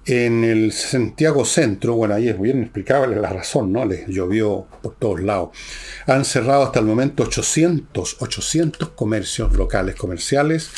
[0.06, 3.84] En el Santiago Centro, bueno, ahí es bien explicable la razón, ¿no?
[3.84, 5.49] Les llovió por todos lados.
[6.06, 10.69] Han cerrado hasta el momento 800, 800 comercios locales comerciales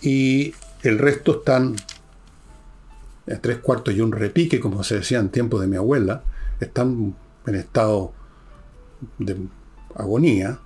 [0.00, 1.76] y el resto están
[3.26, 6.24] en tres cuartos y un repique, como se decía en tiempos de mi abuela,
[6.58, 7.14] están
[7.46, 8.14] en estado
[9.18, 9.36] de
[9.96, 10.58] agonía,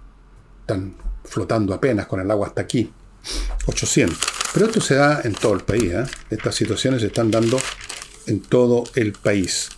[0.61, 2.93] están flotando apenas con el agua hasta aquí.
[3.67, 4.19] 800.
[4.55, 5.93] Pero esto se da en todo el país.
[5.93, 6.05] ¿eh?
[6.31, 7.59] Estas situaciones se están dando
[8.27, 9.69] en todo el país.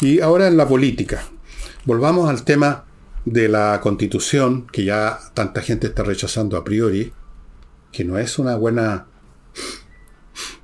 [0.00, 1.24] Y ahora en la política.
[1.84, 2.84] Volvamos al tema
[3.24, 7.12] de la constitución, que ya tanta gente está rechazando a priori,
[7.92, 9.06] que no es una buena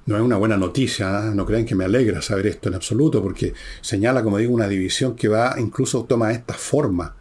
[0.07, 1.35] no es una buena noticia, ¿eh?
[1.35, 5.17] no crean que me alegra saber esto en absoluto, porque señala, como digo, una división
[5.17, 7.17] que va, incluso toma esta forma.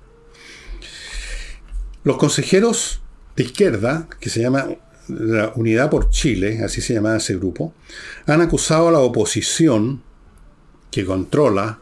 [2.03, 3.01] Los consejeros
[3.35, 4.67] de izquierda, que se llama
[5.07, 7.73] la Unidad por Chile, así se llama ese grupo,
[8.25, 10.03] han acusado a la oposición,
[10.91, 11.79] que controla,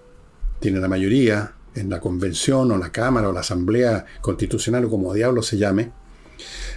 [0.60, 5.14] tiene la mayoría en la convención o la Cámara o la Asamblea Constitucional o como
[5.14, 5.92] diablo se llame,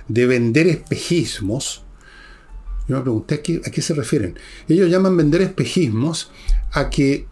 [0.09, 1.84] de vender espejismos
[2.89, 4.39] yo me pregunté ¿a qué, se refieren.
[4.69, 6.31] Ellos llaman vender espejismos
[6.73, 7.27] a que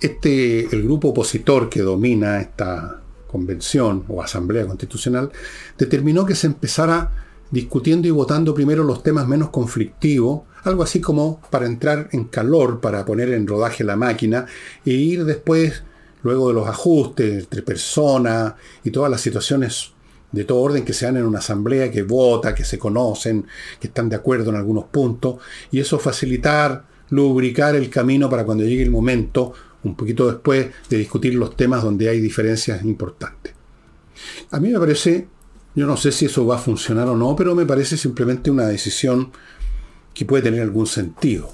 [0.00, 5.32] este, el grupo opositor que domina esta convención o asamblea constitucional
[5.76, 7.10] determinó que se empezara
[7.50, 12.80] discutiendo y votando primero los temas menos conflictivos, algo así como para entrar en calor,
[12.80, 14.46] para poner en rodaje la máquina
[14.84, 15.82] e ir después,
[16.22, 19.93] luego de los ajustes entre personas y todas las situaciones
[20.34, 23.46] de todo orden que se dan en una asamblea, que vota, que se conocen,
[23.80, 25.36] que están de acuerdo en algunos puntos,
[25.70, 29.52] y eso facilitar, lubricar el camino para cuando llegue el momento,
[29.84, 33.54] un poquito después, de discutir los temas donde hay diferencias importantes.
[34.50, 35.28] A mí me parece,
[35.74, 38.66] yo no sé si eso va a funcionar o no, pero me parece simplemente una
[38.66, 39.30] decisión
[40.12, 41.52] que puede tener algún sentido.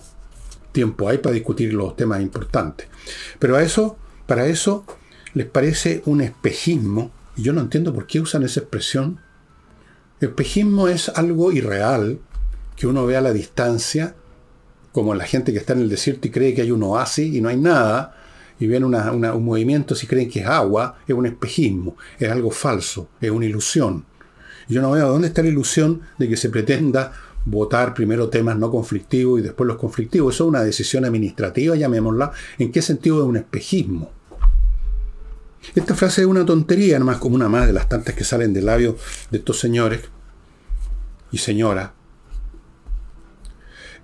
[0.73, 2.87] Tiempo hay para discutir los temas importantes.
[3.39, 4.85] Pero a eso, para eso,
[5.35, 9.21] les parece un espejismo y yo no entiendo por qué usan esa expresión.
[10.21, 12.21] Espejismo es algo irreal
[12.77, 14.15] que uno ve a la distancia,
[14.93, 17.41] como la gente que está en el desierto y cree que hay un oasis y
[17.41, 18.17] no hay nada,
[18.59, 23.09] y ven un movimiento si creen que es agua, es un espejismo, es algo falso,
[23.21, 24.05] es una ilusión.
[24.69, 27.13] Yo no veo dónde está la ilusión de que se pretenda
[27.45, 30.35] votar primero temas no conflictivos y después los conflictivos.
[30.35, 32.33] Eso es una decisión administrativa, llamémosla.
[32.59, 34.13] ¿En qué sentido es un espejismo?
[35.75, 38.67] Esta frase es una tontería, más como una más de las tantas que salen del
[38.67, 38.97] labio
[39.31, 40.01] de estos señores
[41.31, 41.91] y señoras,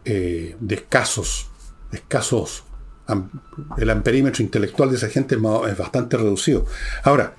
[0.04, 1.48] eh, de escasos,
[1.92, 2.64] escasos.
[3.78, 6.66] El amperímetro intelectual de esa gente es bastante reducido.
[7.04, 7.36] Ahora,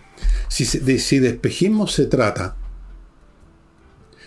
[0.48, 2.56] si, de, si de espejismo se trata,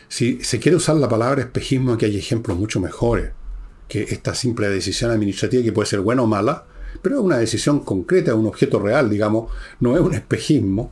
[0.09, 3.33] si se quiere usar la palabra espejismo, aquí hay ejemplos mucho mejores
[3.89, 6.67] que esta simple decisión administrativa que puede ser buena o mala,
[7.03, 9.51] pero es una decisión concreta, un objeto real, digamos,
[9.81, 10.91] no es un espejismo.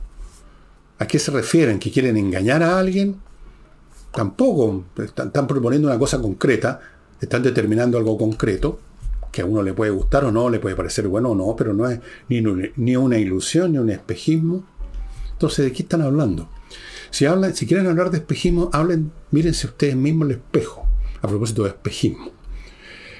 [0.97, 1.79] ¿A qué se refieren?
[1.79, 3.17] ¿Que quieren engañar a alguien?
[4.11, 4.85] Tampoco.
[4.97, 6.81] Están, proponiendo una cosa concreta,
[7.21, 8.79] están determinando algo concreto,
[9.31, 11.73] que a uno le puede gustar o no, le puede parecer bueno o no, pero
[11.73, 12.41] no es ni,
[12.75, 14.63] ni una ilusión ni un espejismo.
[15.31, 16.49] Entonces, ¿de qué están hablando?
[17.11, 20.85] Si, hablan, si quieren hablar de espejismo, hablen, mírense ustedes mismos el espejo,
[21.21, 22.31] a propósito de espejismo.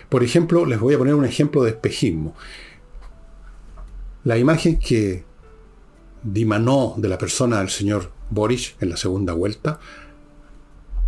[0.09, 2.35] Por ejemplo, les voy a poner un ejemplo de espejismo.
[4.23, 5.23] La imagen que
[6.23, 9.79] dimanó de la persona del señor Boris en la segunda vuelta,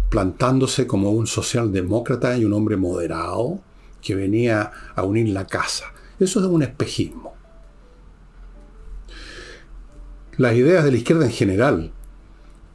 [0.10, 3.60] plantándose como un socialdemócrata y un hombre moderado
[4.02, 5.86] que venía a unir la casa.
[6.20, 7.34] Eso es un espejismo.
[10.38, 11.92] Las ideas de la izquierda en general,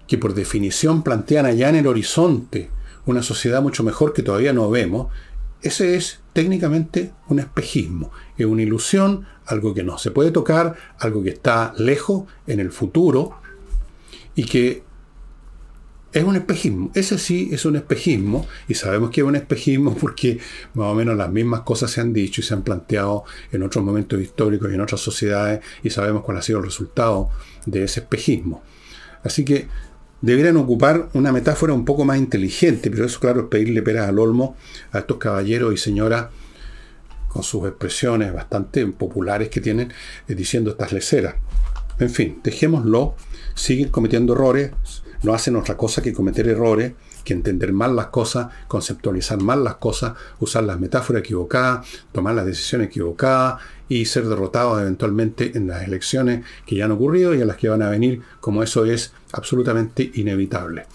[0.07, 2.71] que por definición plantean allá en el horizonte
[3.07, 5.09] una sociedad mucho mejor que todavía no vemos,
[5.63, 11.23] ese es técnicamente un espejismo, es una ilusión, algo que no se puede tocar, algo
[11.23, 13.41] que está lejos en el futuro
[14.35, 14.83] y que
[16.13, 16.91] es un espejismo.
[16.93, 20.39] Ese sí es un espejismo y sabemos que es un espejismo porque
[20.75, 23.83] más o menos las mismas cosas se han dicho y se han planteado en otros
[23.83, 27.31] momentos históricos y en otras sociedades y sabemos cuál ha sido el resultado
[27.65, 28.63] de ese espejismo.
[29.25, 29.69] Así que
[30.21, 34.19] deberían ocupar una metáfora un poco más inteligente, pero eso, claro, es pedirle peras al
[34.19, 34.57] olmo
[34.93, 36.27] a estos caballeros y señoras
[37.29, 39.93] con sus expresiones bastante populares que tienen,
[40.27, 41.35] eh, diciendo estas leceras.
[41.99, 43.15] En fin, dejémoslo,
[43.55, 44.71] siguen cometiendo errores,
[45.23, 46.93] no hacen otra cosa que cometer errores,
[47.27, 52.47] que entender mal las cosas, conceptualizar mal las cosas, usar las metáforas equivocadas, tomar las
[52.47, 57.49] decisiones equivocadas y ser derrotados eventualmente en las elecciones que ya han ocurrido y en
[57.49, 60.87] las que van a venir, como eso es absolutamente inevitable.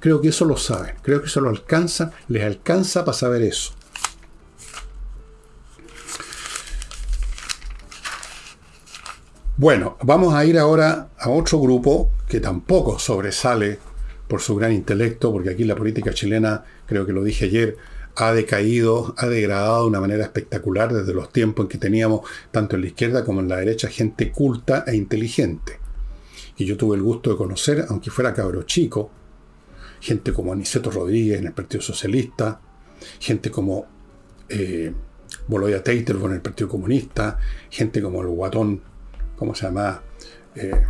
[0.00, 3.72] Creo que eso lo saben, creo que eso lo alcanza, les alcanza para saber eso.
[9.56, 13.80] Bueno, vamos a ir ahora a otro grupo que tampoco sobresale
[14.28, 17.76] por su gran intelecto, porque aquí la política chilena, creo que lo dije ayer,
[18.16, 22.76] ha decaído, ha degradado de una manera espectacular desde los tiempos en que teníamos, tanto
[22.76, 25.78] en la izquierda como en la derecha, gente culta e inteligente.
[26.56, 29.10] Y yo tuve el gusto de conocer, aunque fuera cabro chico,
[30.00, 32.60] gente como Aniceto Rodríguez en el Partido Socialista,
[33.20, 33.86] gente como
[34.48, 34.92] eh,
[35.46, 37.38] Boloya Teiterbo en el Partido Comunista,
[37.70, 38.82] gente como el guatón
[39.38, 40.02] ¿cómo se llama?
[40.54, 40.84] Eh,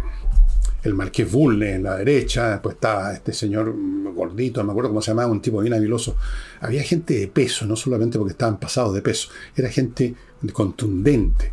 [0.82, 3.74] el Marqués Bulne en la derecha, después estaba este señor
[4.14, 6.16] gordito, no me acuerdo cómo se llamaba, un tipo bien habiloso.
[6.60, 10.14] Había gente de peso, no solamente porque estaban pasados de peso, era gente
[10.52, 11.52] contundente.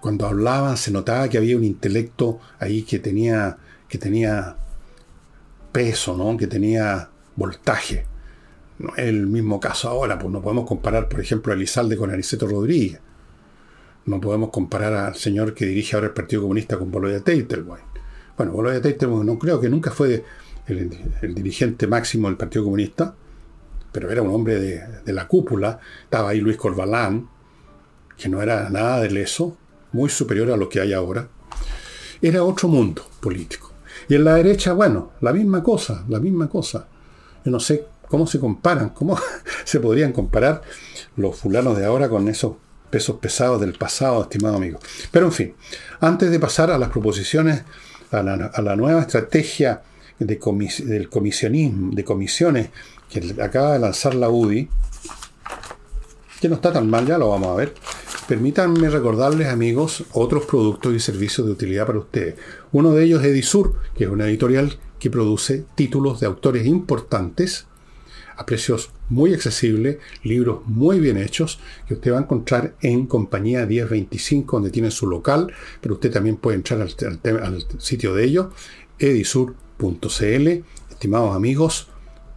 [0.00, 3.56] Cuando hablaban se notaba que había un intelecto ahí que tenía,
[3.88, 4.56] que tenía
[5.72, 6.36] peso, ¿no?
[6.36, 8.06] que tenía voltaje.
[8.78, 12.10] No es el mismo caso ahora, pues no podemos comparar, por ejemplo, a Elizalde con
[12.10, 13.00] Aniceto Rodríguez.
[14.04, 17.95] No podemos comparar al señor que dirige ahora el Partido Comunista con Boloya Teitelwein.
[18.36, 20.24] Bueno, Boloya Teitelwein no creo que nunca fue
[20.66, 23.14] el, dirigente máximo del Partido Comunista,
[23.92, 24.60] pero era un hombre
[25.04, 25.80] de, la cúpula.
[26.04, 27.28] Estaba ahí Luis Corbalán,
[28.16, 29.56] que no era nada de leso,
[29.92, 31.28] muy superior a lo que hay ahora.
[32.20, 33.72] Era otro mundo político.
[34.08, 36.86] Y en la derecha, bueno, la misma cosa, la misma cosa.
[37.44, 39.18] Yo no sé cómo se comparan, cómo
[39.64, 40.62] se podrían comparar
[41.16, 42.56] los fulanos de ahora con esos
[42.90, 44.78] pesos pesados del pasado, estimado amigo.
[45.10, 45.54] Pero en fin,
[46.00, 47.64] antes de pasar a las proposiciones,
[48.10, 49.82] a la, nueva estrategia
[50.18, 50.38] de
[50.84, 52.70] del comisionismo, de comisiones
[53.10, 54.68] que acaba de lanzar la UDI,
[56.40, 57.74] que no está tan mal, ya lo vamos a ver.
[58.28, 62.34] Permítanme recordarles, amigos, otros productos y servicios de utilidad para ustedes.
[62.72, 67.66] Uno de ellos es Edisur, que es una editorial que produce títulos de autores importantes
[68.36, 73.66] a precios muy accesibles, libros muy bien hechos, que usted va a encontrar en Compañía
[73.66, 78.46] 1025, donde tiene su local, pero usted también puede entrar al, sitio de ellos,
[78.98, 80.48] edisur.cl.
[80.90, 81.88] Estimados amigos,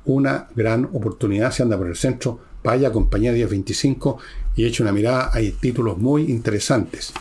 [0.06, 4.18] una gran oportunidad si anda por el centro, vaya a Compañía 1025
[4.56, 7.14] y eche una mirada, hay títulos muy interesantes.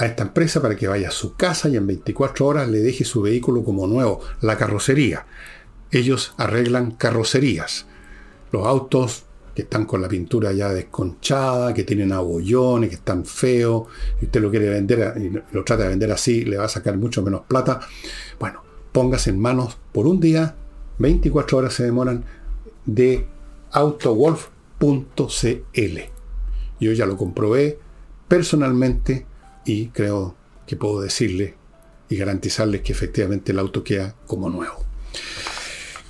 [0.00, 3.04] a esta empresa para que vaya a su casa y en 24 horas le deje
[3.04, 5.26] su vehículo como nuevo, la carrocería.
[5.90, 7.84] Ellos arreglan carrocerías.
[8.50, 13.88] Los autos que están con la pintura ya desconchada, que tienen abollones, que están feos,
[14.22, 16.96] y usted lo quiere vender y lo trata de vender así, le va a sacar
[16.96, 17.80] mucho menos plata.
[18.38, 20.56] Bueno, póngase en manos por un día,
[20.98, 22.24] 24 horas se demoran,
[22.86, 23.26] de
[23.72, 25.98] autowolf.cl.
[26.80, 27.78] Yo ya lo comprobé
[28.28, 29.26] personalmente
[29.64, 30.34] y creo
[30.66, 31.54] que puedo decirle
[32.08, 34.84] y garantizarles que efectivamente el auto queda como nuevo.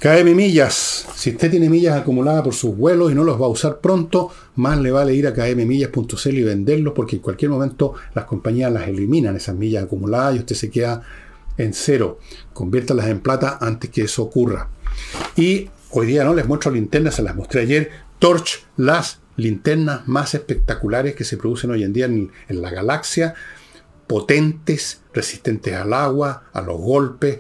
[0.01, 1.07] KM Millas.
[1.15, 4.31] Si usted tiene millas acumuladas por sus vuelos y no los va a usar pronto,
[4.57, 8.89] más le vale ir a kmmillas.cl y venderlos porque en cualquier momento las compañías las
[8.89, 11.03] eliminan, esas millas acumuladas, y usted se queda
[11.59, 12.19] en cero.
[12.55, 14.71] Conviértalas en plata antes que eso ocurra.
[15.37, 17.91] Y hoy día no les muestro linternas, se las mostré ayer.
[18.21, 23.35] Torch, las linternas más espectaculares que se producen hoy en día en, la galaxia,
[24.07, 27.39] potentes, resistentes al agua, a los golpes,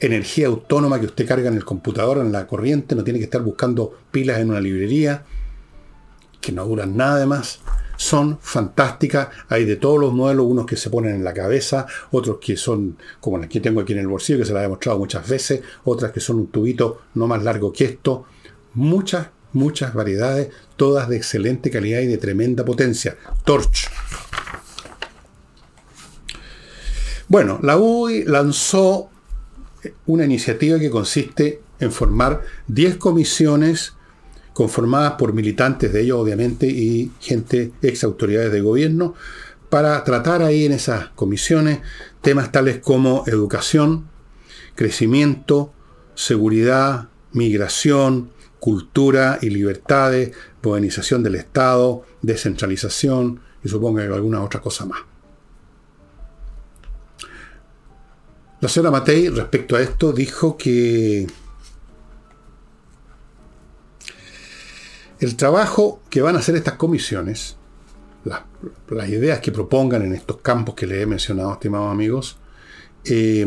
[0.00, 3.42] energía autónoma que usted carga en el computador, en la corriente, no tiene que estar
[3.42, 5.24] buscando pilas en una librería,
[6.40, 7.60] que no duran nada de más.
[7.96, 12.38] Son fantásticas, hay de todos los modelos, unos que se ponen en la cabeza, otros
[12.40, 14.98] que son como las que tengo aquí en el bolsillo, que se las he mostrado
[14.98, 18.24] muchas veces, otras que son un tubito no más largo que esto,
[18.74, 23.16] muchas muchas variedades, todas de excelente calidad y de tremenda potencia.
[23.44, 23.88] Torch.
[27.28, 29.10] Bueno, la UI lanzó
[30.06, 33.94] una iniciativa que consiste en formar 10 comisiones
[34.52, 39.14] conformadas por militantes de ellos, obviamente, y gente, ex autoridades de gobierno,
[39.68, 41.80] para tratar ahí en esas comisiones
[42.20, 44.06] temas tales como educación,
[44.76, 45.72] crecimiento,
[46.14, 48.30] seguridad, migración,
[48.64, 55.00] cultura y libertades, modernización del Estado, descentralización, y supongo que alguna otra cosa más.
[58.62, 61.26] La señora Matei, respecto a esto, dijo que
[65.20, 67.58] el trabajo que van a hacer estas comisiones,
[68.24, 72.38] las, ideas que propongan en estos campos que les he mencionado, estimados amigos,
[73.04, 73.46] eh,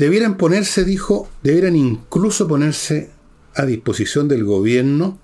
[0.00, 3.10] debieran ponerse, dijo, debieran incluso ponerse
[3.54, 5.18] a disposición del gobierno,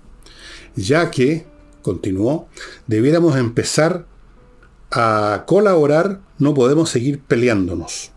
[0.75, 1.47] ya que,
[1.81, 2.47] continuó,
[2.85, 4.05] debiéramos empezar
[4.91, 8.11] a colaborar, no podemos seguir peleándonos.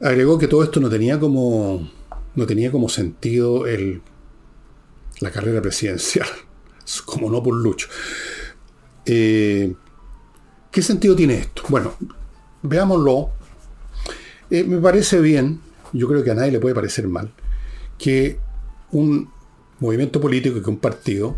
[0.00, 1.90] Agregó que todo esto no tenía como,
[2.36, 3.64] no tenía como sentido
[5.18, 6.28] la carrera presidencial,
[7.04, 7.88] como no por Lucho.
[9.04, 9.74] Eh,
[10.74, 11.62] ¿Qué sentido tiene esto?
[11.68, 11.94] Bueno,
[12.62, 13.30] veámoslo.
[14.50, 15.60] Eh, me parece bien,
[15.92, 17.30] yo creo que a nadie le puede parecer mal,
[17.96, 18.40] que
[18.90, 19.30] un
[19.78, 21.36] movimiento político y que un partido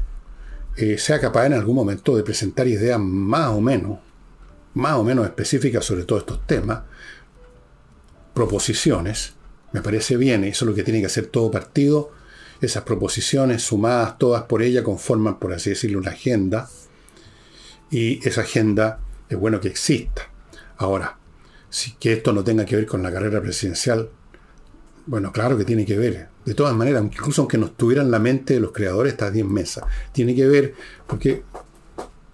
[0.79, 3.99] eh, sea capaz en algún momento de presentar ideas más o menos,
[4.73, 6.85] más o menos específicas sobre todos estos temas,
[8.33, 9.35] proposiciones,
[9.73, 12.11] me parece bien, eso es lo que tiene que hacer todo partido,
[12.63, 16.71] esas proposiciones sumadas todas por ella conforman, por así decirlo, una agenda,
[17.91, 20.31] y esa agenda es bueno que exista.
[20.79, 21.19] Ahora,
[21.71, 24.11] si que esto no tenga que ver con la carrera presidencial,
[25.07, 26.29] bueno, claro que tiene que ver.
[26.45, 29.85] De todas maneras, incluso aunque no estuviera la mente de los creadores estas 10 mesas,
[30.13, 30.75] tiene que ver
[31.07, 31.45] porque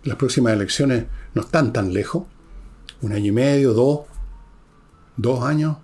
[0.05, 2.25] las próximas elecciones no están tan lejos.
[3.03, 4.01] Un año y medio, dos,
[5.17, 5.77] dos años.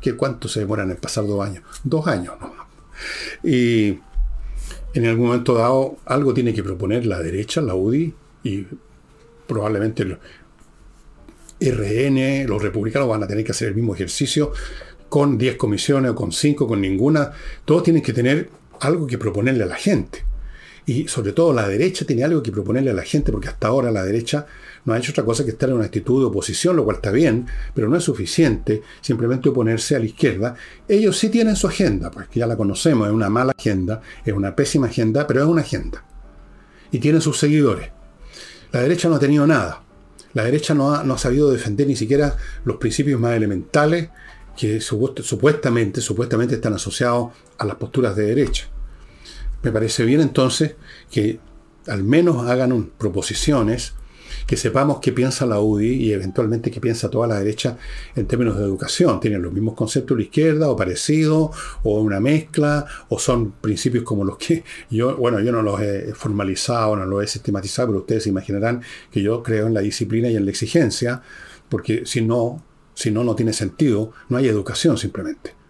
[0.00, 1.62] ¿Qué, ¿Cuánto se demoran en pasar dos años?
[1.84, 2.66] Dos años nomás.
[3.42, 3.98] Y
[4.94, 8.66] en algún momento dado, algo tiene que proponer la derecha, la UDI, y
[9.46, 10.18] probablemente el
[11.60, 14.52] RN, los republicanos van a tener que hacer el mismo ejercicio
[15.08, 17.32] con 10 comisiones o con 5, con ninguna.
[17.64, 20.24] Todos tienen que tener algo que proponerle a la gente.
[20.86, 23.90] Y sobre todo la derecha tiene algo que proponerle a la gente, porque hasta ahora
[23.90, 24.46] la derecha
[24.84, 27.10] no ha hecho otra cosa que estar en una actitud de oposición, lo cual está
[27.10, 30.56] bien, pero no es suficiente simplemente oponerse a la izquierda.
[30.86, 34.34] Ellos sí tienen su agenda, pues que ya la conocemos, es una mala agenda, es
[34.34, 36.04] una pésima agenda, pero es una agenda.
[36.90, 37.90] Y tienen sus seguidores.
[38.74, 39.82] La derecha no ha tenido nada.
[40.32, 44.08] La derecha no ha, sabido defender ni siquiera los principios más elementales
[44.56, 48.66] que supuestamente, supuestamente están asociados a las posturas de derecha.
[49.62, 50.74] Me parece bien entonces
[51.08, 51.38] que
[51.86, 53.92] al menos hagan proposiciones
[54.46, 57.76] que sepamos qué piensa la UDI y eventualmente qué piensa toda la derecha
[58.14, 59.20] en términos de educación.
[59.20, 61.50] Tienen los mismos conceptos la izquierda o parecidos,
[61.82, 66.14] o una mezcla, o son principios como los que yo, bueno, yo no los he
[66.14, 70.36] formalizado, no los he sistematizado, pero ustedes imaginarán que yo creo en la disciplina y
[70.36, 71.22] en la exigencia,
[71.68, 72.62] porque si no,
[72.94, 75.63] si no, no tiene sentido, no hay educación simplemente.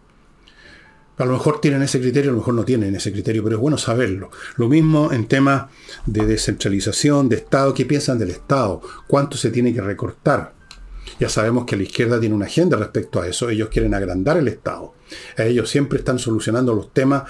[1.16, 3.62] A lo mejor tienen ese criterio, a lo mejor no tienen ese criterio, pero es
[3.62, 4.30] bueno saberlo.
[4.56, 5.66] Lo mismo en temas
[6.06, 7.72] de descentralización, de Estado.
[7.72, 8.80] ¿Qué piensan del Estado?
[9.06, 10.54] ¿Cuánto se tiene que recortar?
[11.20, 13.48] Ya sabemos que la izquierda tiene una agenda respecto a eso.
[13.48, 14.94] Ellos quieren agrandar el Estado.
[15.36, 17.24] Ellos siempre están solucionando los temas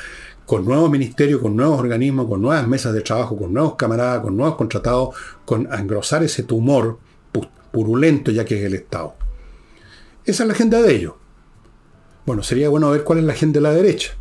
[0.47, 4.37] con nuevos ministerios, con nuevos organismos, con nuevas mesas de trabajo, con nuevos camaradas, con
[4.37, 5.14] nuevos contratados,
[5.45, 6.99] con engrosar ese tumor
[7.72, 9.14] purulento ya que es el Estado.
[10.24, 11.14] Esa es la agenda de ellos.
[12.27, 14.12] Bueno, sería bueno ver cuál es la agenda de la derecha.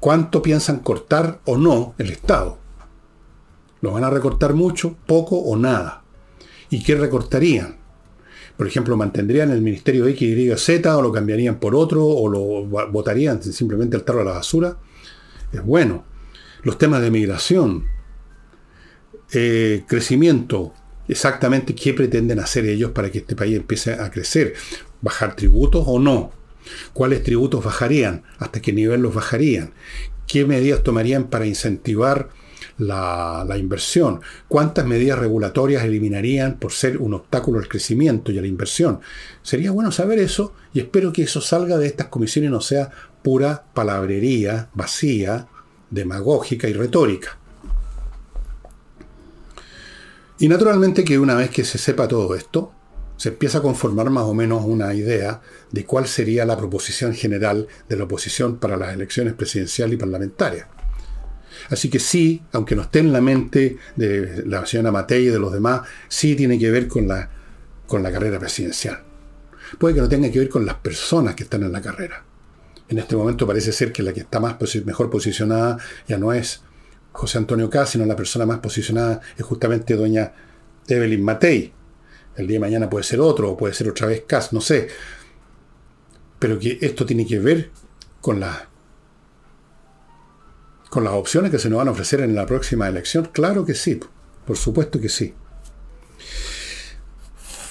[0.00, 2.58] ¿Cuánto piensan cortar o no el Estado?
[3.80, 6.02] ¿Lo van a recortar mucho, poco o nada?
[6.70, 7.76] ¿Y qué recortarían?
[8.56, 12.66] Por ejemplo, ¿mantendrían el Ministerio X, Y, Z o lo cambiarían por otro o lo
[12.88, 14.76] votarían simplemente al tarro a la basura?
[15.52, 16.04] Es bueno.
[16.62, 17.86] Los temas de migración,
[19.32, 20.72] eh, crecimiento,
[21.08, 24.54] exactamente qué pretenden hacer ellos para que este país empiece a crecer.
[25.00, 26.41] ¿Bajar tributos o no?
[26.92, 28.22] ¿Cuáles tributos bajarían?
[28.38, 29.72] ¿Hasta qué nivel los bajarían?
[30.26, 32.30] ¿Qué medidas tomarían para incentivar
[32.78, 34.20] la, inversión?
[34.48, 39.00] ¿Cuántas medidas regulatorias eliminarían por ser un obstáculo al crecimiento y a la inversión?
[39.42, 42.90] Sería bueno saber eso y espero que eso salga de estas comisiones y no sea
[43.22, 45.48] pura palabrería vacía,
[45.90, 47.38] demagógica y retórica.
[50.38, 52.72] Y naturalmente que una vez que se sepa todo esto,
[53.22, 57.68] se empieza a conformar más o menos una idea de cuál sería la proposición general
[57.88, 60.66] de la oposición para las elecciones presidenciales y parlamentarias.
[61.70, 65.38] Así que sí, aunque no esté en la mente de la señora Matei y de
[65.38, 67.30] los demás, sí tiene que ver con la,
[67.86, 69.04] con la carrera presidencial.
[69.78, 72.24] Puede que no tenga que ver con las personas que están en la carrera.
[72.88, 76.62] En este momento parece ser que la que está más mejor posicionada ya no es
[77.12, 80.32] José Antonio K, sino la persona más posicionada es justamente doña
[80.88, 81.72] Evelyn Matei,
[82.36, 84.88] el día de mañana puede ser otro, o puede ser otra vez CAS, no sé.
[86.38, 87.70] Pero que esto tiene que ver
[88.20, 88.68] con la
[90.88, 93.30] con las opciones que se nos van a ofrecer en la próxima elección?
[93.32, 93.98] Claro que sí,
[94.46, 95.32] por supuesto que sí.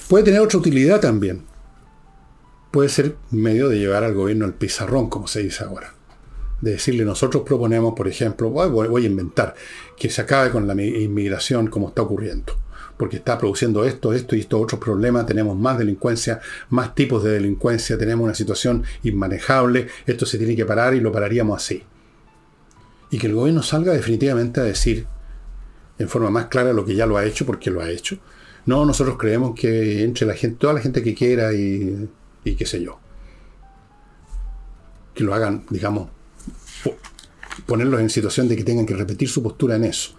[0.08, 1.44] Puede tener otra utilidad también.
[2.72, 5.94] Puede ser medio de llevar al gobierno al pizarrón, como se dice ahora.
[6.60, 9.54] De decirle, nosotros proponemos, por ejemplo, voy, a inventar,
[9.96, 12.61] que se acabe con la inmigración como está ocurriendo
[13.02, 16.40] porque está produciendo esto, esto y estos otros problemas, tenemos más delincuencia,
[16.70, 21.10] más tipos de delincuencia, tenemos una situación inmanejable, esto se tiene que parar y lo
[21.10, 21.82] pararíamos así.
[23.10, 25.04] Y que el gobierno salga definitivamente a decir
[25.98, 28.18] en forma más clara lo que ya lo ha hecho, porque lo ha hecho.
[28.66, 32.08] No, nosotros creemos que entre la gente, toda la gente que quiera y,
[32.44, 33.00] y qué sé yo.
[35.12, 36.08] Que lo hagan, digamos,
[37.66, 40.12] ponerlos en situación de que tengan que repetir su postura en eso.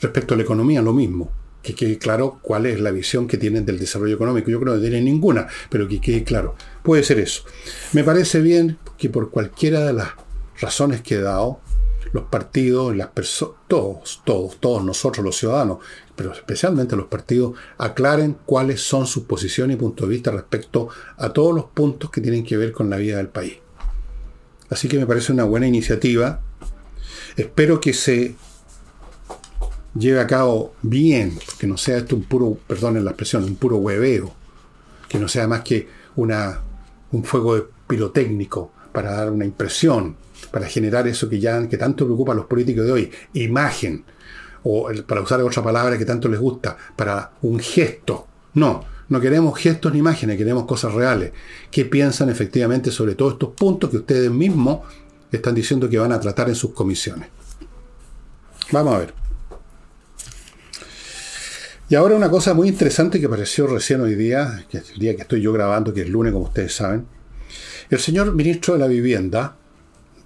[0.00, 3.64] Respecto a la economía, lo mismo que quede claro cuál es la visión que tienen
[3.64, 4.50] del desarrollo económico.
[4.50, 6.56] Yo creo que no tienen ninguna, pero que quede claro.
[6.82, 7.44] Puede ser eso.
[7.92, 10.08] Me parece bien que por cualquiera de las
[10.60, 11.60] razones que he dado,
[12.12, 15.78] los partidos, las personas, todos, todos, todos nosotros los ciudadanos,
[16.14, 21.32] pero especialmente los partidos, aclaren cuáles son sus posiciones y puntos de vista respecto a
[21.32, 23.54] todos los puntos que tienen que ver con la vida del país.
[24.68, 26.40] Así que me parece una buena iniciativa.
[27.36, 28.34] Espero que se
[29.94, 33.76] lleve a cabo bien, que no sea esto un puro, perdonen la expresión, un puro
[33.76, 34.32] hueveo,
[35.08, 36.60] que no sea más que una,
[37.12, 40.16] un fuego pirotécnico para dar una impresión,
[40.50, 44.04] para generar eso que ya que tanto preocupa a los políticos de hoy, imagen,
[44.64, 48.26] o para usar otra palabra que tanto les gusta, para un gesto.
[48.54, 51.32] No, no queremos gestos ni imágenes, queremos cosas reales.
[51.70, 54.80] ¿Qué piensan efectivamente sobre todos estos puntos que ustedes mismos
[55.30, 57.28] están diciendo que van a tratar en sus comisiones?
[58.70, 59.21] Vamos a ver.
[61.92, 65.14] Y ahora una cosa muy interesante que apareció recién hoy día, que es el día
[65.14, 67.06] que estoy yo grabando, que es lunes, como ustedes saben.
[67.90, 69.58] El señor ministro de la Vivienda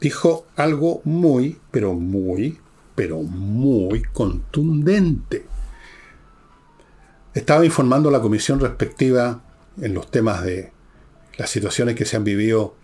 [0.01, 2.57] dijo algo muy, pero muy,
[2.95, 5.45] pero muy contundente.
[7.35, 9.43] Estaba informando a la comisión respectiva
[9.83, 10.71] en los temas de
[11.37, 12.77] las situaciones que se han vivido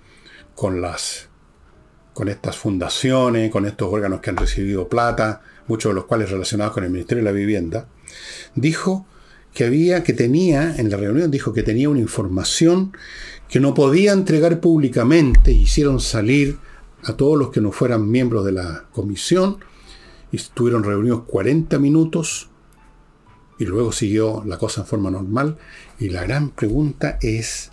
[0.56, 1.28] con las
[2.14, 6.74] con estas fundaciones, con estos órganos que han recibido plata, muchos de los cuales relacionados
[6.74, 7.88] con el Ministerio de la Vivienda
[8.54, 9.06] dijo
[9.54, 12.92] que había, que tenía, en la reunión dijo que tenía una información
[13.48, 16.58] que no podía entregar públicamente, hicieron salir
[17.04, 19.58] a todos los que no fueran miembros de la comisión,
[20.30, 22.48] y estuvieron reunidos 40 minutos,
[23.58, 25.58] y luego siguió la cosa en forma normal,
[25.98, 27.70] y la gran pregunta es,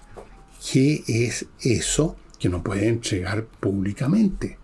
[0.71, 4.57] ¿qué es eso que no puede entregar públicamente?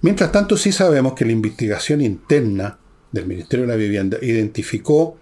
[0.00, 2.78] Mientras tanto, sí sabemos que la investigación interna
[3.10, 5.18] del Ministerio de la Vivienda identificó,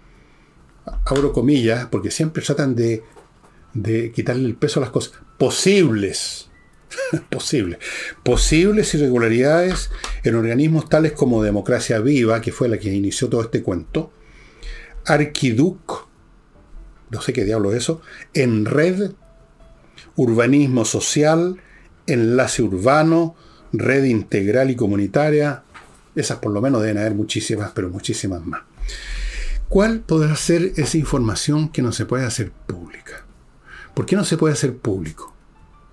[1.05, 3.03] abro comillas, porque siempre tratan de,
[3.73, 6.49] de quitarle el peso a las cosas, posibles,
[7.29, 7.79] posibles,
[8.23, 9.91] posibles irregularidades
[10.23, 14.11] en organismos tales como Democracia Viva, que fue la que inició todo este cuento,
[15.05, 16.07] Arquiduc,
[17.09, 18.01] no sé qué diablo es eso,
[18.33, 19.11] en red,
[20.21, 21.59] urbanismo social,
[22.05, 23.35] enlace urbano,
[23.73, 25.63] red integral y comunitaria,
[26.15, 28.61] esas por lo menos deben haber muchísimas, pero muchísimas más.
[29.67, 33.25] ¿Cuál podrá ser esa información que no se puede hacer pública?
[33.95, 35.33] ¿Por qué no se puede hacer público?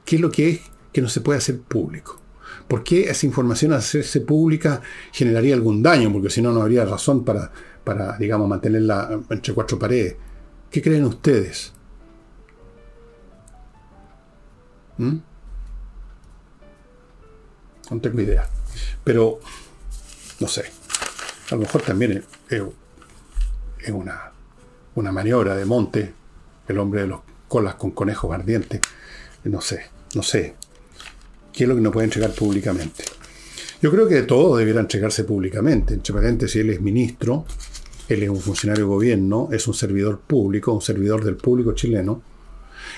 [0.04, 0.60] ¿Qué es lo que es
[0.92, 2.20] que no se puede hacer público?
[2.66, 6.12] ¿Por qué esa información hacerse pública generaría algún daño?
[6.12, 7.50] Porque si no, no habría razón para,
[7.82, 10.16] para, digamos, mantenerla entre cuatro paredes.
[10.70, 11.72] ¿Qué creen ustedes?
[14.98, 15.16] ¿Mm?
[17.90, 18.48] No tengo idea.
[19.02, 19.40] Pero
[20.40, 20.64] no sé.
[21.50, 22.62] A lo mejor también es,
[23.90, 24.32] una,
[24.94, 26.12] una maniobra de monte,
[26.68, 28.80] el hombre de los colas con conejos ardientes.
[29.44, 30.56] No sé, no sé.
[31.52, 33.04] ¿Qué es lo que no puede entregar públicamente?
[33.80, 35.94] Yo creo que todo debiera entregarse públicamente.
[35.94, 37.46] Entre paréntesis, él es ministro,
[38.08, 42.22] él es un funcionario de gobierno, es un servidor público, un servidor del público chileno.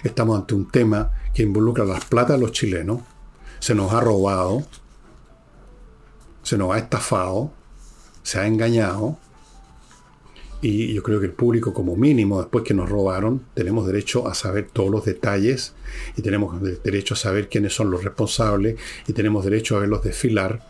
[0.03, 3.01] Estamos ante un tema que involucra las platas de los chilenos.
[3.59, 4.64] Se nos ha robado,
[6.43, 7.53] se nos ha estafado,
[8.22, 9.18] se ha engañado.
[10.62, 14.35] Y yo creo que el público, como mínimo, después que nos robaron, tenemos derecho a
[14.35, 15.74] saber todos los detalles
[16.16, 20.62] y tenemos derecho a saber quiénes son los responsables y tenemos derecho a verlos desfilar,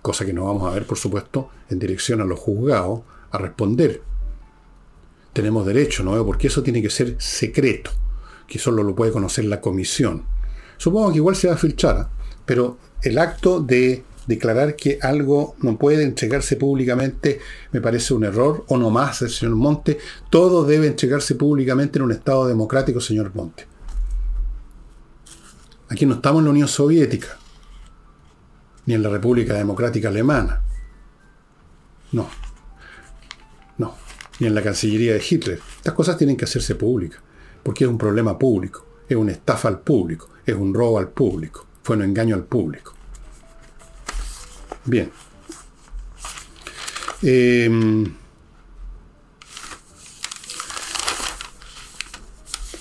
[0.00, 4.00] cosa que no vamos a ver, por supuesto, en dirección a los juzgados, a responder.
[5.34, 6.24] Tenemos derecho, ¿no?
[6.24, 7.90] Porque eso tiene que ser secreto,
[8.52, 10.24] que solo lo puede conocer la comisión.
[10.76, 12.10] Supongo que igual se va a filtrar,
[12.44, 17.40] pero el acto de declarar que algo no puede entregarse públicamente
[17.72, 19.98] me parece un error, o no más, señor Monte.
[20.28, 23.66] Todo debe entregarse públicamente en un Estado democrático, señor Monte.
[25.88, 27.38] Aquí no estamos en la Unión Soviética.
[28.84, 30.60] ni en la República Democrática Alemana.
[32.12, 32.28] No.
[33.78, 33.94] No.
[34.40, 35.58] Ni en la Cancillería de Hitler.
[35.78, 37.22] Estas cosas tienen que hacerse públicas,
[37.62, 41.66] porque es un problema público, es una estafa al público, es un robo al público,
[41.82, 42.94] fue un engaño al público.
[44.84, 45.10] Bien.
[47.22, 48.12] Em,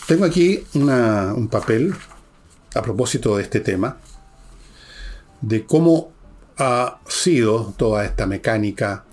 [0.07, 1.93] tengo aquí un papel
[2.73, 3.97] a propósito de este tema,
[5.41, 6.11] de cómo
[6.57, 9.05] ha sido toda esta mecánica.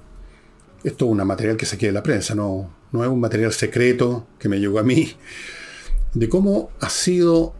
[0.84, 4.26] Esto es un material que saqué de la prensa, no, no es un material secreto
[4.38, 5.14] que me llegó a mí,
[6.14, 7.54] de cómo ha sido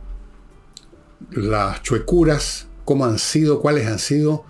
[1.31, 4.45] las chuecuras, cómo han sido, cuáles han sido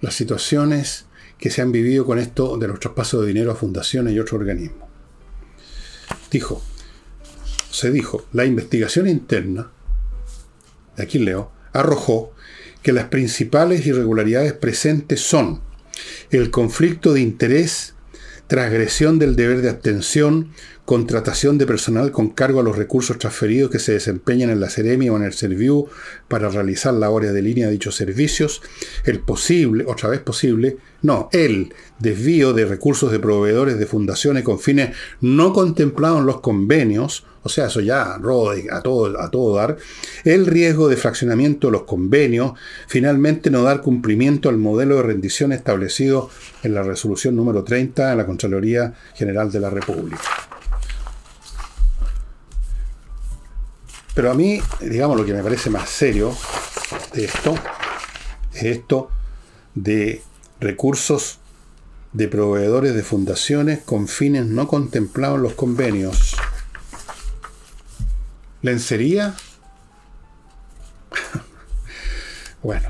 [0.00, 1.06] las situaciones
[1.38, 4.40] que se han vivido con esto de los traspasos de dinero a fundaciones y otros
[4.40, 4.88] organismos.
[6.30, 6.62] Dijo,
[7.70, 9.70] se dijo, la investigación interna,
[10.96, 12.32] aquí leo, arrojó
[12.82, 15.60] que las principales irregularidades presentes son
[16.30, 17.94] el conflicto de interés,
[18.52, 20.50] transgresión del deber de abstención,
[20.84, 25.08] contratación de personal con cargo a los recursos transferidos que se desempeñan en la Ceremi
[25.08, 25.88] o en el Serviu
[26.28, 28.60] para realizar la labores de línea de dichos servicios,
[29.06, 34.60] el posible, otra vez posible, no, el desvío de recursos de proveedores de fundaciones con
[34.60, 39.76] fines no contemplados en los convenios, o sea, eso ya todo, a todo dar,
[40.24, 42.52] el riesgo de fraccionamiento de los convenios,
[42.86, 46.30] finalmente no dar cumplimiento al modelo de rendición establecido
[46.62, 50.20] en la resolución número 30 de la Contraloría General de la República.
[54.14, 56.36] Pero a mí, digamos, lo que me parece más serio
[57.14, 57.54] de esto
[58.52, 59.10] es esto
[59.74, 60.22] de
[60.60, 61.38] recursos
[62.12, 66.36] de proveedores de fundaciones con fines no contemplados en los convenios.
[68.62, 69.34] ¿Lencería?
[72.62, 72.88] bueno,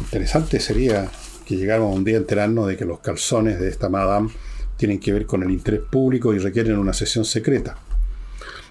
[0.00, 1.10] interesante sería
[1.44, 4.30] que llegáramos un día a enterarnos de que los calzones de esta madame
[4.76, 7.76] tienen que ver con el interés público y requieren una sesión secreta.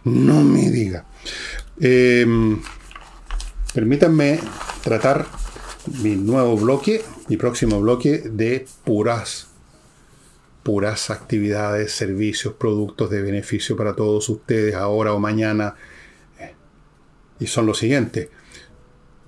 [0.06, 1.06] No me diga.
[1.80, 2.62] Em,
[3.74, 4.40] permítanme
[4.84, 5.26] tratar
[6.02, 9.48] mi nuevo bloque, mi próximo bloque de puras,
[10.64, 15.76] puras actividades, servicios, productos de beneficio para todos ustedes ahora o mañana.
[17.40, 18.30] Y son los siguientes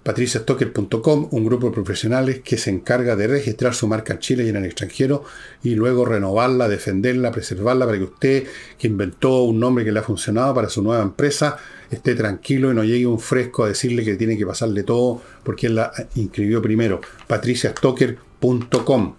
[0.04, 4.50] patriciastocker.com, un grupo de profesionales que se encarga de registrar su marca en Chile y
[4.50, 5.24] en el extranjero
[5.62, 8.48] y luego renovarla, defenderla, preservarla para que usted,
[8.78, 11.58] que inventó un nombre que le ha funcionado para su nueva empresa,
[11.92, 15.68] esté tranquilo y no llegue un fresco a decirle que tiene que pasarle todo porque
[15.68, 17.02] él la inscribió primero.
[17.28, 19.16] patriciastocker.com.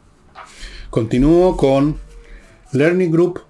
[0.91, 1.97] Continúo con
[2.73, 3.50] Learning Group.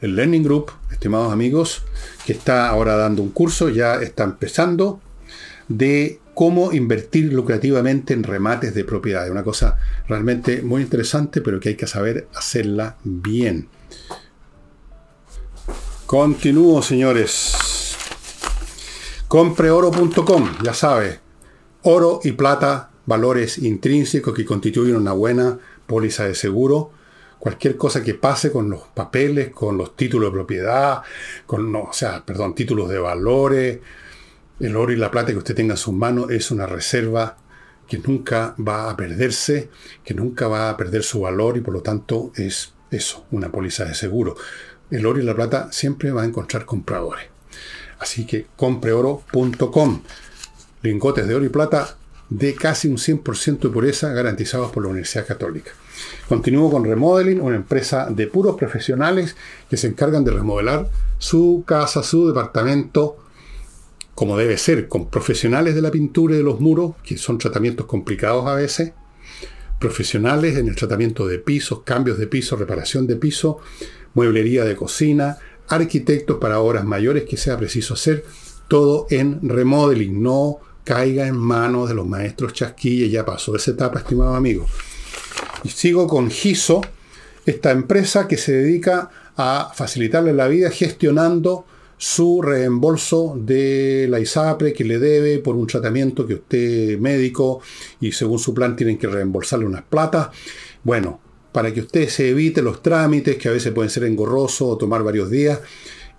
[0.00, 1.82] El Learning Group, estimados amigos,
[2.24, 5.00] que está ahora dando un curso, ya está empezando
[5.68, 9.30] de cómo invertir lucrativamente en remates de propiedades.
[9.30, 9.76] Una cosa
[10.06, 13.68] realmente muy interesante, pero que hay que saber hacerla bien.
[16.06, 17.96] Continúo, señores.
[19.26, 21.18] Compreoro.com, ya sabe.
[21.82, 26.92] Oro y plata, valores intrínsecos que constituyen una buena póliza de seguro.
[27.38, 31.02] Cualquier cosa que pase con los papeles, con los títulos de propiedad,
[31.46, 33.78] con, o sea, perdón, títulos de valores,
[34.60, 37.36] el oro y la plata que usted tenga en sus manos es una reserva
[37.86, 39.70] que nunca va a perderse,
[40.04, 43.84] que nunca va a perder su valor y por lo tanto es eso, una póliza
[43.84, 44.36] de seguro.
[44.90, 47.26] El oro y la plata siempre va a encontrar compradores.
[47.98, 50.02] Así que compreoro.com.
[50.82, 51.96] Lingotes de oro y plata
[52.30, 55.72] de casi un 100% de pureza garantizados por la Universidad Católica.
[56.28, 59.36] Continúo con Remodeling, una empresa de puros profesionales
[59.68, 60.88] que se encargan de remodelar
[61.18, 63.16] su casa, su departamento,
[64.14, 67.86] como debe ser, con profesionales de la pintura y de los muros, que son tratamientos
[67.86, 68.92] complicados a veces,
[69.78, 73.58] profesionales en el tratamiento de pisos, cambios de piso, reparación de piso,
[74.14, 75.38] mueblería de cocina,
[75.68, 78.24] arquitectos para obras mayores que sea preciso hacer,
[78.68, 83.98] todo en remodeling, no caiga en manos de los maestros chasquilla, ya pasó esa etapa,
[83.98, 84.66] estimado amigo.
[85.66, 86.80] Sigo con Giso,
[87.44, 91.64] esta empresa que se dedica a facilitarle la vida gestionando
[91.96, 97.60] su reembolso de la ISAPRE que le debe por un tratamiento que usted médico
[98.00, 100.28] y según su plan tienen que reembolsarle unas platas.
[100.84, 104.78] Bueno, para que usted se evite los trámites que a veces pueden ser engorrosos o
[104.78, 105.58] tomar varios días,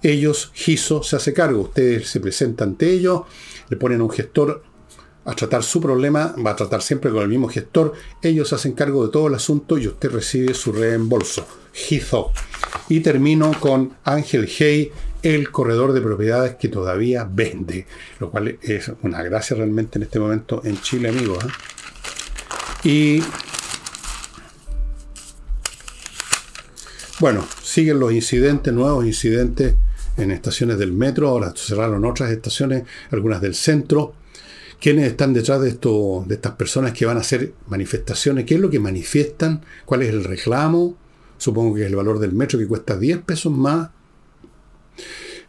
[0.02, 1.62] ellos, GISO, se hace cargo.
[1.62, 3.22] Usted se presenta ante ellos,
[3.70, 4.64] le ponen un gestor
[5.32, 9.06] a tratar su problema, va a tratar siempre con el mismo gestor, ellos hacen cargo
[9.06, 11.46] de todo el asunto y usted recibe su reembolso.
[11.74, 12.32] GISO.
[12.90, 17.86] Y termino con Ángel Hey, el corredor de propiedades que todavía vende,
[18.20, 21.44] lo cual es una gracia realmente en este momento en Chile, amigos.
[21.44, 21.50] ¿eh?
[22.84, 23.24] Y
[27.20, 29.76] bueno, siguen los incidentes, nuevos incidentes
[30.18, 34.14] en estaciones del metro, ahora cerraron otras estaciones, algunas del centro.
[34.80, 38.46] ¿Quiénes están detrás de, esto, de estas personas que van a hacer manifestaciones?
[38.46, 39.62] ¿Qué es lo que manifiestan?
[39.86, 40.96] ¿Cuál es el reclamo?
[41.38, 43.90] Supongo que es el valor del metro que cuesta 10 pesos más.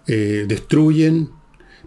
[0.06, 1.30] Eh, destruyen.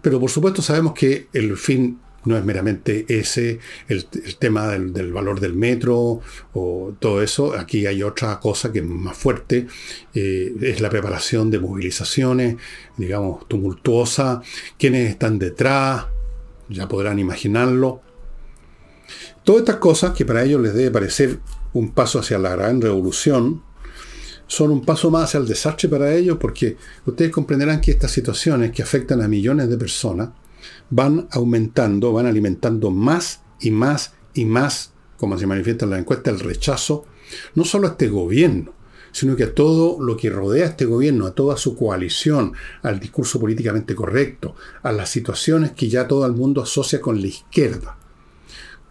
[0.00, 4.06] Pero por supuesto sabemos que el fin no es meramente ese, el,
[4.38, 6.20] tema del, valor del metro
[6.54, 7.54] o todo eso.
[7.54, 9.66] Aquí hay otra cosa que es más fuerte,
[10.14, 12.56] eh, es la preparación de movilizaciones,
[12.96, 14.42] digamos, tumultuosa,
[14.78, 16.06] quiénes están detrás,
[16.68, 18.00] ya podrán imaginarlo.
[19.44, 21.40] Todas estas cosas que para ellos les debe parecer
[21.72, 23.62] un paso hacia la gran revolución,
[24.46, 28.72] son un paso más hacia el desastre para ellos porque ustedes comprenderán que estas situaciones
[28.72, 30.30] que afectan a millones de personas
[30.90, 36.30] van aumentando, van alimentando más y más y más, como se manifiesta en la encuesta,
[36.30, 37.06] el rechazo,
[37.54, 38.72] no solo a este gobierno,
[39.14, 42.52] sino que a todo lo que rodea a este gobierno, a toda su coalición,
[42.82, 47.28] al discurso políticamente correcto, a las situaciones que ya todo el mundo asocia con la
[47.28, 47.96] izquierda.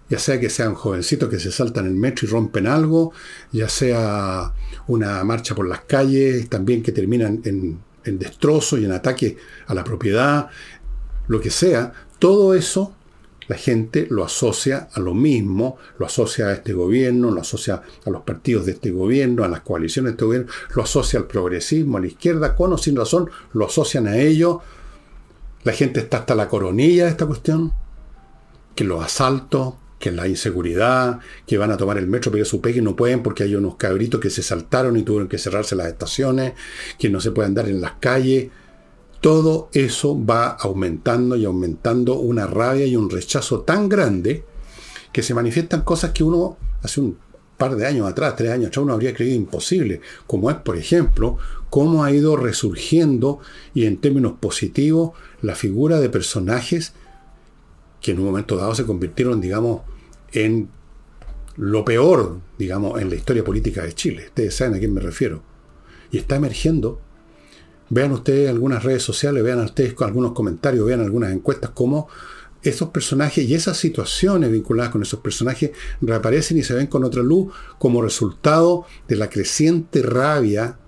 [0.10, 3.12] Ya sea que sean jovencitos que se saltan el metro y rompen algo,
[3.52, 4.54] ya sea
[4.88, 9.36] una marcha por las calles, también que terminan en, en destrozo y en ataque
[9.68, 10.48] a la propiedad,
[11.28, 12.96] lo que sea, todo eso
[13.48, 18.10] la gente lo asocia a lo mismo, lo asocia a este gobierno, lo asocia a
[18.10, 21.98] los partidos de este gobierno, a las coaliciones de este gobierno, lo asocia al progresismo,
[21.98, 24.62] a la izquierda, con o sin razón, lo asocian a ello.
[25.64, 27.74] La gente está hasta la coronilla de esta cuestión,
[28.76, 32.82] que los asaltos, que la inseguridad, que van a tomar el metro pero su pegue
[32.82, 36.54] no pueden porque hay unos cabritos que se saltaron y tuvieron que cerrarse las estaciones,
[37.00, 38.50] que no se pueden andar en las calles.
[39.24, 44.44] Todo eso va aumentando y aumentando una rabia y un rechazo tan grande
[45.14, 47.18] que se manifiestan cosas que uno hace un
[47.58, 51.38] par de años atrás, tres años atrás, uno habría creído imposible, como es, por ejemplo,
[51.70, 53.40] cómo ha ido resurgiendo
[53.74, 55.12] y en términos positivos
[55.42, 56.92] la figura de personajes
[58.02, 59.84] que en un momento dado se convirtieron, digamos,
[60.34, 60.68] en
[61.56, 64.26] lo peor, digamos, en la historia política de Chile.
[64.26, 65.44] Ustedes saben a quién me refiero.
[66.12, 67.00] Y está emergiendo
[67.90, 72.08] Vean ustedes algunas redes sociales, vean ustedes algunos comentarios, vean algunas encuestas, cómo
[72.64, 75.72] esos personajes y esas situaciones vinculadas con esos personajes
[76.02, 80.80] reaparecen y se ven con otra luz como resultado de la creciente rabia,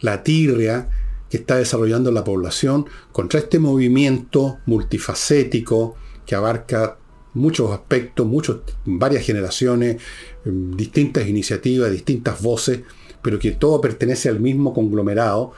[0.00, 0.90] la tirria
[1.30, 6.98] que está desarrollando la población contra este movimiento multifacético que abarca
[7.34, 10.00] muchos aspectos, muchos, varias generaciones,
[10.44, 12.80] distintas iniciativas, distintas voces,
[13.22, 15.52] pero que todo pertenece al mismo conglomerado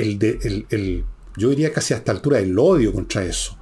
[0.00, 1.04] el, de, el,
[1.36, 3.56] yo diría casi hasta altura el odio contra eso.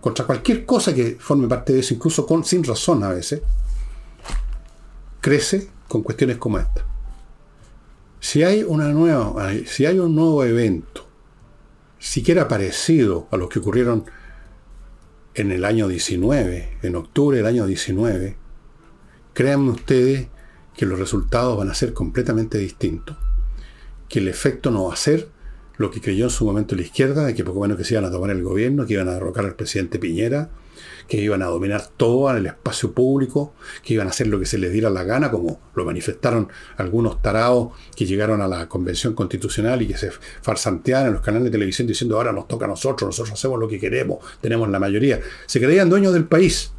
[0.00, 3.40] Contra cualquier cosa que forme parte de eso, incluso sin razón a veces,
[5.20, 6.84] crece con cuestiones como esta.
[8.18, 11.06] Si hay, una nueva, si hay un nuevo evento,
[11.98, 14.04] siquiera parecido a los que ocurrieron
[15.34, 18.36] en el año 19, en octubre del año 19,
[19.34, 20.28] créanme ustedes
[20.76, 23.16] que los resultados van a ser completamente distintos
[24.12, 25.28] que el efecto no va a ser
[25.78, 28.04] lo que creyó en su momento la izquierda, de que poco menos que se iban
[28.04, 30.50] a tomar el gobierno, que iban a derrocar al presidente Piñera,
[31.08, 34.44] que iban a dominar todo en el espacio público, que iban a hacer lo que
[34.44, 39.14] se les diera la gana, como lo manifestaron algunos tarados que llegaron a la convención
[39.14, 40.10] constitucional y que se
[40.42, 43.66] farsanteaban en los canales de televisión diciendo ahora nos toca a nosotros, nosotros hacemos lo
[43.66, 45.20] que queremos, tenemos la mayoría.
[45.46, 46.70] Se creían dueños del país.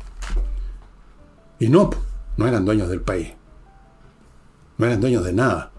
[1.58, 1.90] Y no,
[2.38, 3.30] no eran dueños del país.
[4.78, 5.73] No eran dueños de nada.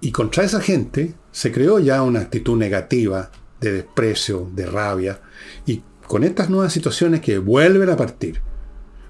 [0.00, 3.30] Y contra esa gente se creó ya una actitud negativa
[3.60, 5.20] de desprecio, de rabia,
[5.66, 8.40] y con estas nuevas situaciones que vuelven a partir,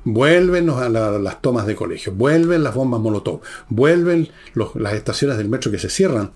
[0.05, 4.28] vuelven a las tomas de colegio, vuelven las bombas Molotov, vuelven
[4.74, 6.32] las estaciones del metro que se cierran,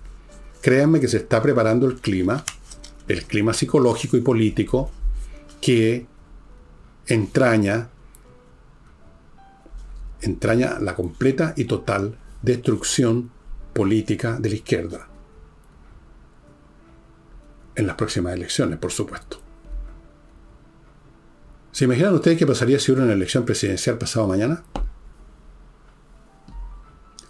[0.61, 2.43] créanme que se está preparando el clima,
[3.07, 4.89] el clima psicológico y político
[5.61, 6.07] que
[7.07, 7.89] entraña,
[10.21, 13.31] entraña la completa y total destrucción
[13.75, 15.07] política de la izquierda.
[17.75, 19.41] En las próximas elecciones, por supuesto.
[21.73, 24.63] ¿Se imaginan ustedes qué pasaría si hubiera una elección presidencial pasado mañana?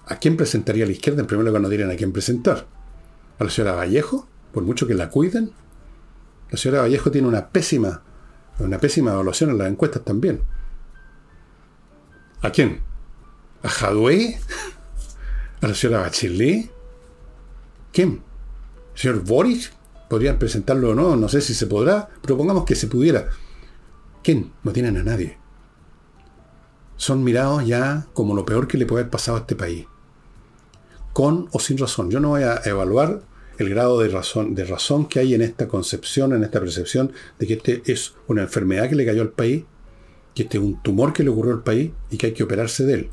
[0.06, 1.22] ¿A quién presentaría la izquierda?
[1.22, 2.68] En primer lugar no dirían a quién presentar.
[3.40, 4.28] ¿A la señora Vallejo?
[4.54, 5.52] Por mucho que la cuiden.
[6.52, 8.04] La señora Vallejo tiene una pésima,
[8.60, 10.44] una pésima evaluación en las encuestas también.
[12.44, 12.82] ¿A quién?
[13.64, 14.38] ¿A Jadwe?
[15.66, 16.70] ¿A la señora Bachelet?
[17.92, 18.22] ¿Quién?
[18.94, 19.72] ¿El señor Boris?
[20.08, 21.16] ¿Podrían presentarlo o no?
[21.16, 22.08] No sé si se podrá.
[22.22, 23.30] Propongamos que se pudiera.
[24.24, 24.54] ¿Quién?
[24.62, 25.40] No tienen a nadie.
[26.98, 29.88] son mirados ya como lo peor que le puede haber pasado a este país.
[31.14, 32.12] Con o sin razón.
[32.12, 33.24] Yo no voy a evaluar
[33.58, 37.48] el grado de razón, de razón que hay en esta concepción, en esta percepción de
[37.48, 39.64] que este es una enfermedad que le cayó al país,
[40.36, 42.86] que este es un tumor que le ocurrió al país y que hay que operarse
[42.86, 43.10] de él.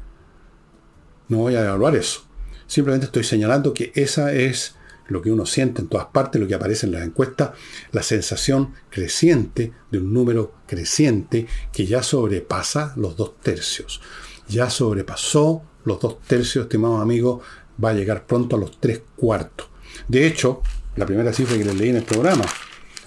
[1.29, 2.31] No voy a evaluar eso.
[2.67, 4.75] Simplemente estoy señalando que esa es
[5.09, 7.51] lo que uno siente en todas partes, lo que aparece en las encuestas,
[7.93, 14.01] la sensación creciente de un número creciente que ya sobrepasa los dos tercios.
[14.49, 17.43] Ya sobrepasó los dos tercios, estimados amigos,
[17.83, 19.69] va a llegar pronto a los tres cuartos.
[20.09, 20.63] De hecho,
[20.97, 22.45] la primera cifra que les leí en el programa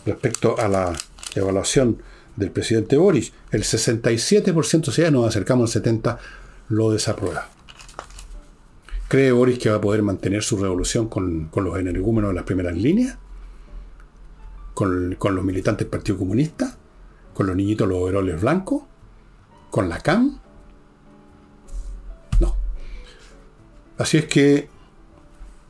[0.05, 0.93] respecto a la
[1.35, 2.01] evaluación
[2.35, 6.17] del presidente Boris, el 67%, si ya nos acercamos al 70%,
[6.69, 7.54] lo desaprueba.
[9.15, 12.75] ¿Cree Boris que va a poder mantener su revolución con, los energúmenos de las primeras
[12.75, 13.17] líneas?
[14.73, 16.77] ¿Con, los militantes del Partido Comunista?
[17.33, 18.83] ¿Con los niñitos los overoles blancos?
[19.69, 20.41] ¿Con la CAM?
[22.41, 22.57] No.
[23.97, 24.67] Así es que...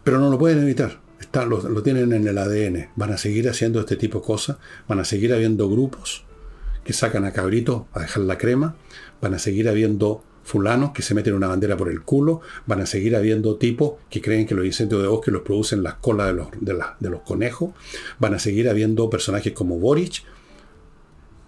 [0.04, 1.00] Pero no lo pueden evitar.
[1.20, 2.90] Está, lo, lo tienen en el ADN.
[2.96, 4.58] Van a seguir haciendo este tipo de cosas.
[4.88, 6.26] Van a seguir habiendo grupos
[6.84, 8.76] que sacan a cabritos a dejar la crema.
[9.22, 12.86] Van a seguir habiendo fulanos que se meten una bandera por el culo, van a
[12.86, 16.34] seguir habiendo tipos que creen que los incendios de bosque los producen las colas de
[16.34, 16.48] los,
[17.00, 17.72] de, los conejos,
[18.20, 20.24] van a seguir habiendo personajes como Boric,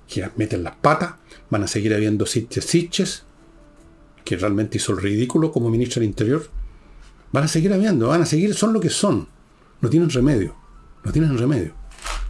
[0.08, 1.14] que meten las patas,
[1.52, 3.24] van a seguir habiendo Sitches Sitches,
[4.26, 6.48] que realmente hizo el ridículo como ministro del Interior,
[7.32, 9.28] van a seguir habiendo, van a seguir, son lo que son,
[9.80, 10.56] no tienen remedio,
[11.04, 11.74] no tienen remedio,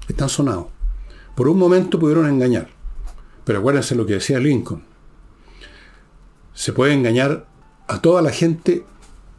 [0.05, 0.68] están sonados.
[1.34, 2.68] Por un momento pudieron engañar,
[3.45, 4.84] pero acuérdense lo que decía Lincoln,
[6.58, 7.45] se puede engañar
[7.88, 8.84] a toda la gente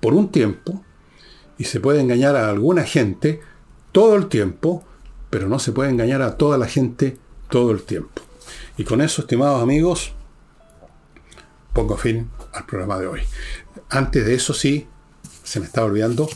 [0.00, 0.84] por un tiempo
[1.58, 3.40] y se puede engañar a alguna gente
[3.90, 4.84] todo el tiempo,
[5.28, 7.16] pero no se puede engañar a toda la gente
[7.50, 8.22] todo el tiempo.
[8.76, 10.12] Y con eso, estimados amigos,
[11.72, 13.20] pongo fin al programa de hoy.
[13.90, 14.86] Antes de eso sí,
[15.42, 16.28] se me estaba olvidando,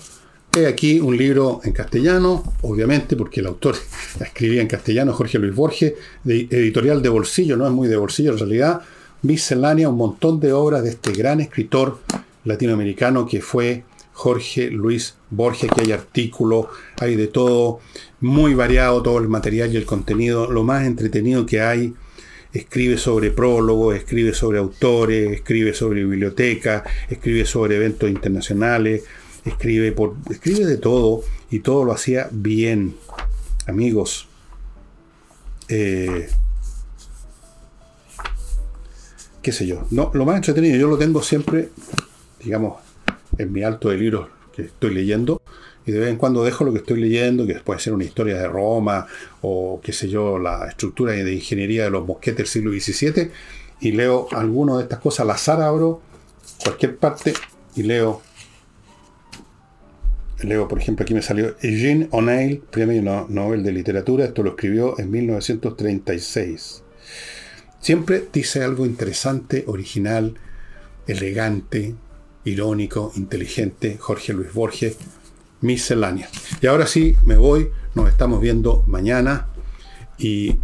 [0.53, 3.77] he aquí un libro en castellano, obviamente, porque el autor
[4.21, 8.39] escribía en castellano, Jorge Luis Borges, editorial de bolsillo, no es muy de bolsillo en
[8.39, 8.83] realidad,
[9.23, 11.99] miscelánea, un montón de obras de este gran escritor
[12.45, 16.67] latinoamericano que fue Jorge Luis Borges, que hay artículos,
[16.99, 17.81] hay de todo,
[18.21, 21.95] muy variado todo el material y el contenido, lo más entretenido que hay.
[22.53, 29.05] Escribe sobre prólogos, escribe sobre autores, escribe sobre biblioteca, escribe sobre eventos internacionales,
[29.45, 32.95] escribe, por, escribe de todo y todo lo hacía bien.
[33.67, 34.29] Amigos,
[35.69, 36.29] eh,
[39.43, 39.87] qué sé yo.
[39.91, 41.71] No, lo más entretenido, yo lo tengo siempre,
[42.43, 42.81] digamos,
[43.39, 45.43] en mi alto de libros que estoy leyendo,
[45.85, 48.39] y de vez en cuando dejo lo que estoy leyendo, que puede ser una historia
[48.39, 49.07] de Roma,
[49.41, 53.31] o qué sé yo, la estructura de ingeniería de los mosquetes del siglo XVII,
[53.81, 56.01] y leo alguna de estas cosas al azar, abro
[56.63, 57.35] cualquier parte
[57.75, 58.23] y leo.
[60.43, 64.99] Leo, por ejemplo, aquí me salió Eugene O'Neill, premio Nobel de Literatura, esto lo escribió
[64.99, 66.83] en 1936.
[67.83, 70.35] Siempre dice algo interesante, original,
[71.09, 71.97] elegante,
[72.45, 74.97] irónico, inteligente, Jorge Luis Borges,
[75.63, 76.29] miscelánea.
[76.61, 79.49] Y ahora sí, me voy, nos estamos viendo mañana
[80.17, 80.57] y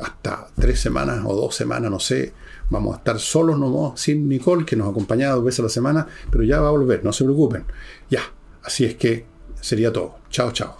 [0.00, 2.32] hasta tres semanas o dos semanas, no sé,
[2.70, 5.68] vamos a estar solos no sin Nicole, que nos ha acompañado dos veces a la
[5.70, 7.64] semana, pero ya va a volver, no se preocupen.
[8.08, 8.22] Ya,
[8.62, 9.26] así es que
[9.60, 10.20] sería todo.
[10.30, 10.79] Chao, chao.